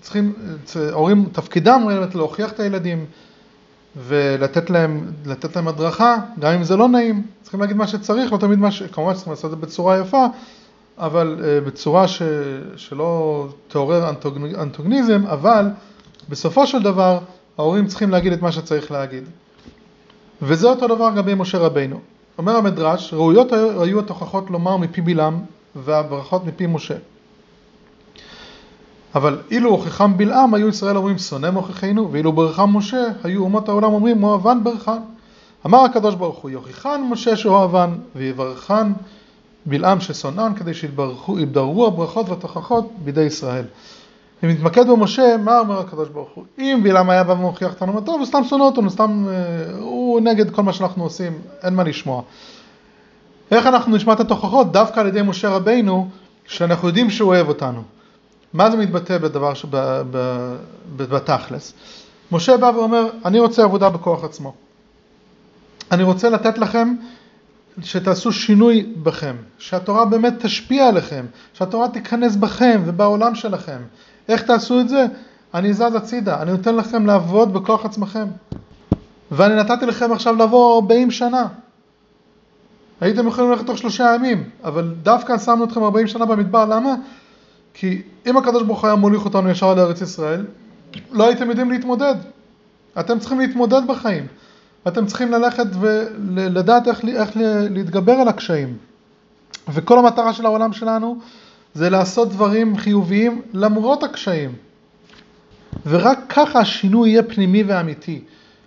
צריכים, 0.00 0.32
ההורים, 0.76 1.28
תפקידם 1.32 1.82
באמת 1.86 2.14
להוכיח 2.14 2.52
את 2.52 2.60
הילדים 2.60 3.06
ולתת 3.96 4.70
להם, 4.70 5.12
לתת 5.26 5.56
להם 5.56 5.68
הדרכה, 5.68 6.16
גם 6.38 6.52
אם 6.52 6.64
זה 6.64 6.76
לא 6.76 6.88
נעים, 6.88 7.22
צריכים 7.42 7.60
להגיד 7.60 7.76
מה 7.76 7.86
שצריך, 7.86 8.32
לא 8.32 8.38
תמיד 8.38 8.58
מה 8.58 8.70
ש... 8.70 8.82
כמובן 8.82 9.14
צריכים 9.14 9.32
לעשות 9.32 9.44
את 9.44 9.50
זה 9.50 9.66
בצורה 9.66 9.98
יפה, 9.98 10.26
אבל 10.98 11.36
uh, 11.38 11.66
בצורה 11.66 12.08
ש... 12.08 12.22
שלא 12.76 13.46
תעורר 13.68 14.08
אנטוג... 14.08 14.38
אנטוגניזם, 14.54 15.26
אבל 15.26 15.66
בסופו 16.28 16.66
של 16.66 16.82
דבר 16.82 17.18
ההורים 17.58 17.86
צריכים 17.86 18.10
להגיד 18.10 18.32
את 18.32 18.42
מה 18.42 18.52
שצריך 18.52 18.90
להגיד. 18.90 19.24
וזה 20.42 20.68
אותו 20.68 20.86
דבר 20.86 21.10
לגבי 21.10 21.34
משה 21.34 21.58
רבינו. 21.58 22.00
אומר 22.38 22.56
המדרש, 22.56 23.14
ראויות 23.14 23.52
היו 23.52 24.00
התוכחות 24.00 24.50
לומר 24.50 24.76
מפי 24.76 25.00
בלעם 25.00 25.40
והברכות 25.76 26.44
מפי 26.46 26.66
משה. 26.66 26.94
אבל 29.14 29.38
אילו 29.50 29.70
הוכיחם 29.70 30.16
בלעם, 30.16 30.54
היו 30.54 30.68
ישראל 30.68 30.96
אומרים 30.96 31.18
שונא 31.18 31.50
מוכיחנו, 31.50 32.12
ואילו 32.12 32.32
ברכם 32.32 32.76
משה, 32.76 33.04
היו 33.24 33.42
אומות 33.42 33.68
העולם 33.68 33.92
אומרים 33.92 34.18
מואבן 34.18 34.64
ברכן. 34.64 35.00
אמר 35.66 35.78
הקדוש 35.78 36.14
ברוך 36.14 36.38
הוא, 36.38 36.50
יוכיחן 36.50 37.02
משה 37.10 37.36
שאוהבן, 37.36 37.90
ויברכן 38.16 38.92
בלעם 39.66 40.00
ששונאן, 40.00 40.52
כדי 40.56 40.74
שיתבררו 40.74 41.86
הברכות 41.86 42.28
והתוכחות 42.28 42.90
בידי 43.04 43.22
ישראל. 43.22 43.64
אם 44.44 44.48
נתמקד 44.48 44.88
במשה, 44.88 45.36
מה 45.36 45.58
אומר 45.58 45.80
הקדוש 45.80 46.08
ברוך 46.08 46.28
הוא? 46.34 46.44
אם 46.58 46.80
בלעם 46.82 47.10
היה 47.10 47.24
בא 47.24 47.32
ומוכיח 47.32 47.72
אותנו 47.72 48.00
טוב, 48.00 48.18
הוא 48.18 48.26
סתם 48.26 48.44
שונא 48.44 48.62
אותנו, 48.62 48.90
סתם, 48.90 49.26
אה, 49.28 49.76
הוא 49.80 50.20
נגד 50.20 50.50
כל 50.50 50.62
מה 50.62 50.72
שאנחנו 50.72 51.04
עושים, 51.04 51.32
אין 51.62 51.74
מה 51.74 51.84
לשמוע. 51.84 52.22
איך 53.50 53.66
אנחנו 53.66 53.96
נשמע 53.96 54.12
את 54.12 54.20
התוכחות? 54.20 54.72
דווקא 54.72 55.00
על 55.00 55.06
ידי 55.06 55.22
משה 55.22 55.48
רבינו, 55.48 56.08
שאנחנו 56.46 56.88
יודעים 56.88 57.10
שהוא 57.10 57.28
אוהב 57.28 57.48
אותנו. 57.48 57.82
מה 58.54 58.70
זה 58.70 58.76
מתבטא 58.76 59.18
בדבר 59.18 59.52
שבתכלס? 59.54 61.72
משה 62.32 62.56
בא 62.56 62.66
ואומר, 62.66 63.10
אני 63.24 63.38
רוצה 63.38 63.64
עבודה 63.64 63.90
בכוח 63.90 64.24
עצמו. 64.24 64.54
אני 65.92 66.02
רוצה 66.02 66.30
לתת 66.30 66.58
לכם 66.58 66.94
שתעשו 67.82 68.32
שינוי 68.32 68.92
בכם, 69.02 69.36
שהתורה 69.58 70.04
באמת 70.04 70.34
תשפיע 70.38 70.88
עליכם, 70.88 71.26
שהתורה 71.52 71.88
תיכנס 71.88 72.36
בכם 72.36 72.82
ובעולם 72.84 73.34
שלכם. 73.34 73.78
איך 74.28 74.42
תעשו 74.42 74.80
את 74.80 74.88
זה? 74.88 75.06
אני 75.54 75.74
זז 75.74 75.94
הצידה, 75.94 76.42
אני 76.42 76.50
נותן 76.50 76.76
לכם 76.76 77.06
לעבוד 77.06 77.52
בכוח 77.52 77.84
עצמכם. 77.84 78.26
ואני 79.30 79.54
נתתי 79.54 79.86
לכם 79.86 80.12
עכשיו 80.12 80.36
לבוא 80.36 80.74
40 80.74 81.10
שנה. 81.10 81.46
הייתם 83.00 83.26
יכולים 83.26 83.50
ללכת 83.50 83.66
תוך 83.66 83.78
שלושה 83.78 84.14
ימים, 84.14 84.50
אבל 84.64 84.94
דווקא 85.02 85.38
שמנו 85.38 85.64
אתכם 85.64 85.82
40 85.82 86.06
שנה 86.06 86.26
במדבר, 86.26 86.64
למה? 86.64 86.94
כי 87.74 88.02
אם 88.26 88.36
הקדוש 88.36 88.62
ברוך 88.62 88.80
הוא 88.80 88.86
היה 88.86 88.96
מוליך 88.96 89.24
אותנו 89.24 89.50
ישר 89.50 89.74
לארץ 89.74 90.00
ישראל, 90.00 90.46
לא 91.12 91.26
הייתם 91.26 91.50
יודעים 91.50 91.70
להתמודד. 91.70 92.14
אתם 93.00 93.18
צריכים 93.18 93.40
להתמודד 93.40 93.82
בחיים. 93.88 94.26
אתם 94.88 95.06
צריכים 95.06 95.32
ללכת 95.32 95.66
ולדעת 95.80 96.88
איך, 96.88 97.04
איך 97.04 97.30
להתגבר 97.70 98.12
על 98.12 98.28
הקשיים. 98.28 98.76
וכל 99.68 99.98
המטרה 99.98 100.32
של 100.32 100.46
העולם 100.46 100.72
שלנו 100.72 101.18
זה 101.74 101.90
לעשות 101.90 102.28
דברים 102.28 102.76
חיוביים 102.76 103.42
למרות 103.52 104.02
הקשיים. 104.02 104.52
ורק 105.86 106.18
ככה 106.28 106.58
השינוי 106.58 107.10
יהיה 107.10 107.22
פנימי 107.22 107.62
ואמיתי. 107.62 108.20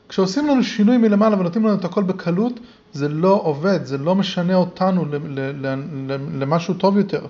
כשעושים 0.10 0.48
לנו 0.48 0.63
שינוי 0.63 0.98
מלמעלה 0.98 1.39
ונותנים 1.39 1.65
לנו 1.65 1.76
את 1.76 1.86
הכל 1.86 2.04
בקלות, 2.04 2.60
זה 2.94 3.10
לא 3.10 3.41
עובד, 3.44 3.86
זה 3.86 3.98
לא 3.98 4.15
משנה 4.15 4.56
אותנו 4.56 5.06
למשהו 6.39 6.74
טוב 6.74 6.98
יותר. 6.98 7.26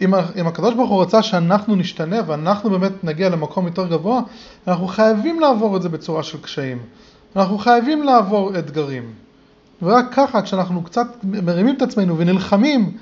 אם, 0.00 0.14
אם 0.14 0.46
הקדוש 0.46 0.74
ברוך 0.74 0.90
הוא 0.90 1.02
רצה 1.02 1.22
שאנחנו 1.22 1.76
נשתנה 1.76 2.16
ואנחנו 2.26 2.70
באמת 2.70 3.04
נגיע 3.04 3.28
למקום 3.28 3.66
יותר 3.66 3.86
גבוה, 3.86 4.20
אנחנו 4.68 4.86
חייבים 4.86 5.40
לעבור 5.40 5.76
את 5.76 5.82
זה 5.82 5.88
בצורה 5.88 6.22
של 6.22 6.40
קשיים. 6.40 6.78
אנחנו 7.36 7.58
חייבים 7.58 8.02
לעבור 8.02 8.58
אתגרים. 8.58 9.12
ורק 9.82 10.06
ככה, 10.12 10.42
כשאנחנו 10.42 10.82
קצת 10.82 11.06
מרימים 11.24 11.76
את 11.76 11.82
עצמנו 11.82 12.18
ונלחמים 12.18 12.96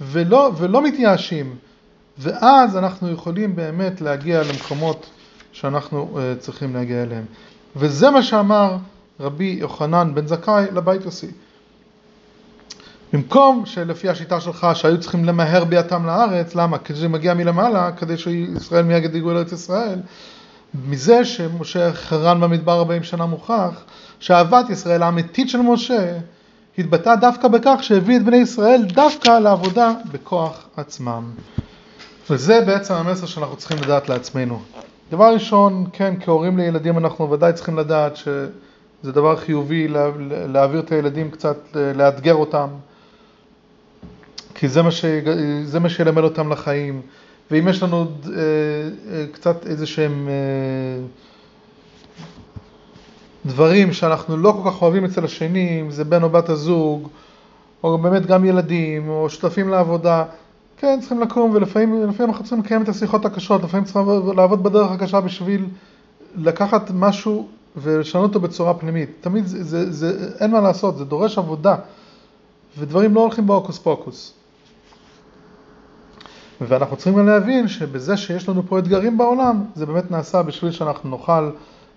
ולא, 0.00 0.52
ולא 0.58 0.82
מתייאשים, 0.82 1.56
ואז 2.18 2.76
אנחנו 2.76 3.10
יכולים 3.10 3.56
באמת 3.56 4.00
להגיע 4.00 4.42
למקומות 4.42 5.06
שאנחנו 5.52 6.08
uh, 6.14 6.40
צריכים 6.40 6.74
להגיע 6.74 7.02
אליהם. 7.02 7.24
וזה 7.76 8.10
מה 8.10 8.22
שאמר 8.22 8.76
רבי 9.20 9.56
יוחנן 9.60 10.14
בן 10.14 10.26
זכאי 10.26 10.64
לבית 10.72 11.04
יוסי. 11.04 11.30
במקום 13.12 13.66
שלפי 13.66 14.08
השיטה 14.08 14.40
שלך 14.40 14.66
שהיו 14.74 15.00
צריכים 15.00 15.24
למהר 15.24 15.64
ביאתם 15.64 16.06
לארץ, 16.06 16.54
למה? 16.54 16.78
כדי 16.78 16.96
שזה 16.96 17.08
מגיע 17.08 17.34
מלמעלה, 17.34 17.92
כדי 17.92 18.16
שישראל 18.16 18.84
מיד 18.84 19.04
יגיעו 19.04 19.30
לארץ 19.30 19.52
ישראל. 19.52 19.98
מזה 20.88 21.24
שמשה 21.24 21.92
חרן 21.92 22.40
במדבר 22.40 22.78
40 22.78 23.02
שנה 23.02 23.26
מוכח, 23.26 23.84
שאהבת 24.20 24.70
ישראל 24.70 25.02
האמיתית 25.02 25.48
של 25.48 25.60
משה 25.60 26.18
התבטאה 26.78 27.16
דווקא 27.16 27.48
בכך 27.48 27.78
שהביא 27.80 28.16
את 28.16 28.24
בני 28.24 28.36
ישראל 28.36 28.82
דווקא 28.82 29.38
לעבודה 29.38 29.92
בכוח 30.12 30.68
עצמם. 30.76 31.30
וזה 32.30 32.60
בעצם 32.66 32.94
המסר 32.94 33.26
שאנחנו 33.26 33.56
צריכים 33.56 33.78
לדעת 33.78 34.08
לעצמנו. 34.08 34.60
דבר 35.10 35.32
ראשון, 35.34 35.86
כן, 35.92 36.14
כהורים 36.24 36.58
לילדים 36.58 36.98
אנחנו 36.98 37.30
ודאי 37.30 37.52
צריכים 37.52 37.78
לדעת 37.78 38.16
שזה 38.16 39.12
דבר 39.12 39.36
חיובי 39.36 39.88
להעביר 40.48 40.80
את 40.80 40.92
הילדים 40.92 41.30
קצת, 41.30 41.56
לאתגר 41.94 42.34
אותם, 42.34 42.68
כי 44.58 44.68
זה 44.68 44.82
מה, 44.82 44.90
ש... 44.90 45.04
זה 45.64 45.80
מה 45.80 45.88
שילמד 45.88 46.22
אותם 46.22 46.52
לחיים. 46.52 47.00
ואם 47.50 47.68
יש 47.68 47.82
לנו 47.82 47.96
אה, 48.00 48.32
אה, 49.12 49.26
קצת 49.32 49.66
איזה 49.66 49.86
שהם 49.86 50.28
אה, 50.28 51.06
דברים 53.46 53.92
שאנחנו 53.92 54.36
לא 54.36 54.60
כל 54.62 54.70
כך 54.70 54.82
אוהבים 54.82 55.04
אצל 55.04 55.24
השני, 55.24 55.80
אם 55.80 55.90
זה 55.90 56.04
בן 56.04 56.22
או 56.22 56.30
בת 56.30 56.48
הזוג, 56.48 57.08
או 57.84 57.98
באמת 57.98 58.26
גם 58.26 58.44
ילדים, 58.44 59.08
או 59.08 59.30
שותפים 59.30 59.68
לעבודה, 59.68 60.24
כן, 60.76 60.98
צריכים 61.00 61.20
לקום, 61.20 61.50
ולפעמים 61.54 62.04
אנחנו 62.20 62.44
צריכים 62.44 62.60
לקיים 62.64 62.82
את 62.82 62.88
השיחות 62.88 63.24
הקשות, 63.24 63.62
לפעמים 63.62 63.84
צריכים 63.84 64.02
לעבוד 64.36 64.62
בדרך 64.62 64.90
הקשה 64.90 65.20
בשביל 65.20 65.66
לקחת 66.36 66.90
משהו 66.94 67.48
ולשנות 67.76 68.34
אותו 68.34 68.40
בצורה 68.40 68.74
פנימית. 68.74 69.10
תמיד 69.20 69.46
זה, 69.46 69.64
זה, 69.64 69.92
זה, 69.92 70.30
אין 70.40 70.50
מה 70.50 70.60
לעשות, 70.60 70.96
זה 70.96 71.04
דורש 71.04 71.38
עבודה, 71.38 71.76
ודברים 72.78 73.14
לא 73.14 73.20
הולכים 73.20 73.46
בהוקוס 73.46 73.78
פוקוס. 73.78 74.37
ואנחנו 76.60 76.96
צריכים 76.96 77.16
גם 77.16 77.26
להבין 77.26 77.68
שבזה 77.68 78.16
שיש 78.16 78.48
לנו 78.48 78.62
פה 78.68 78.78
אתגרים 78.78 79.18
בעולם, 79.18 79.64
זה 79.74 79.86
באמת 79.86 80.10
נעשה 80.10 80.42
בשביל 80.42 80.70
שאנחנו 80.70 81.10
נוכל 81.10 81.50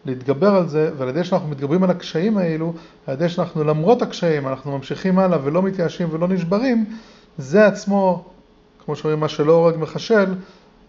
להתגבר 0.05 0.55
על 0.55 0.67
זה, 0.67 0.91
ועל 0.97 1.09
ידי 1.09 1.23
שאנחנו 1.23 1.47
מתגברים 1.47 1.83
על 1.83 1.89
הקשיים 1.89 2.37
האלו, 2.37 2.73
על 3.07 3.13
ידי 3.13 3.29
שאנחנו 3.29 3.63
למרות 3.63 4.01
הקשיים, 4.01 4.47
אנחנו 4.47 4.77
ממשיכים 4.77 5.19
הלאה 5.19 5.37
ולא 5.43 5.61
מתייאשים 5.61 6.07
ולא 6.11 6.27
נשברים, 6.27 6.85
זה 7.37 7.65
עצמו, 7.65 8.23
כמו 8.85 8.95
שאומרים, 8.95 9.19
מה 9.19 9.27
שלא 9.27 9.53
הורג 9.53 9.75
מחשל, 9.77 10.33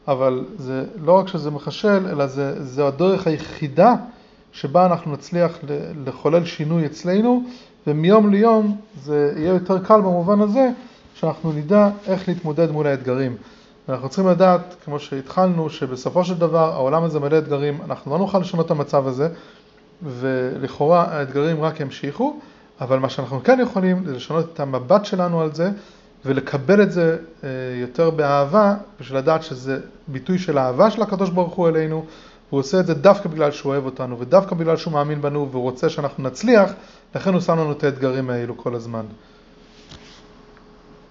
אבל 0.09 0.45
זה 0.59 0.85
לא 1.05 1.13
רק 1.13 1.29
שזה 1.29 1.51
מחשל, 1.51 2.07
אלא 2.11 2.27
זה, 2.27 2.65
זה 2.65 2.87
הדרך 2.87 3.27
היחידה 3.27 3.95
שבה 4.53 4.87
אנחנו 4.87 5.13
נצליח 5.13 5.59
לחולל 6.07 6.45
שינוי 6.45 6.87
אצלנו, 6.87 7.43
ומיום 7.87 8.31
ליום 8.31 8.77
זה 9.03 9.33
יהיה 9.37 9.49
יותר 9.49 9.79
קל 9.85 10.01
במובן 10.01 10.41
הזה, 10.41 10.71
שאנחנו 11.15 11.53
נדע 11.53 11.89
איך 12.07 12.29
להתמודד 12.29 12.71
מול 12.71 12.87
האתגרים. 12.87 13.37
ואנחנו 13.89 14.09
צריכים 14.09 14.29
לדעת, 14.29 14.75
כמו 14.85 14.99
שהתחלנו, 14.99 15.71
שבסופו 15.71 16.25
של 16.25 16.35
דבר 16.35 16.73
העולם 16.73 17.05
הזה 17.05 17.21
מלא 17.21 17.39
אתגרים, 17.39 17.79
אנחנו 17.85 18.13
לא 18.13 18.19
נוכל 18.19 18.39
לשנות 18.39 18.67
את 18.67 18.71
המצב 18.71 19.07
הזה, 19.07 19.29
ולכאורה 20.03 21.05
האתגרים 21.09 21.63
רק 21.63 21.81
ימשיכו, 21.81 22.41
אבל 22.81 22.99
מה 22.99 23.09
שאנחנו 23.09 23.43
כן 23.45 23.59
יכולים 23.63 24.05
זה 24.07 24.17
לשנות 24.17 24.47
את 24.55 24.61
המבט 24.61 25.05
שלנו 25.05 25.41
על 25.41 25.55
זה, 25.55 25.71
ולקבל 26.25 26.83
את 26.83 26.93
זה 26.93 27.19
אה, 27.45 27.49
יותר 27.81 28.11
באהבה, 28.11 28.75
בשביל 29.01 29.19
לדעת 29.19 29.43
שזה 29.43 29.81
ביטוי 30.09 30.39
של 30.39 30.59
אהבה 30.59 30.91
של 30.91 31.03
הקדוש 31.03 31.31
ברוך 31.31 31.55
הוא 31.55 31.69
אלינו, 31.69 32.05
הוא 32.51 32.61
עושה 32.61 32.81
את 32.81 32.87
זה 32.87 32.95
דווקא 32.95 33.29
בגלל 33.29 33.51
שהוא 33.51 33.73
אוהב 33.73 33.85
אותנו, 33.85 34.21
ודווקא 34.21 34.55
בגלל 34.55 34.77
שהוא 34.77 34.93
מאמין 34.93 35.23
בנו, 35.23 35.49
והוא 35.51 35.63
רוצה 35.63 35.89
שאנחנו 35.89 36.23
נצליח, 36.23 36.73
לכן 37.15 37.33
הוא 37.33 37.41
שם 37.41 37.59
לנו 37.59 37.73
את 37.73 37.85
האתגרים 37.85 38.31
האלו 38.31 38.57
כל 38.57 38.75
הזמן. 38.75 39.05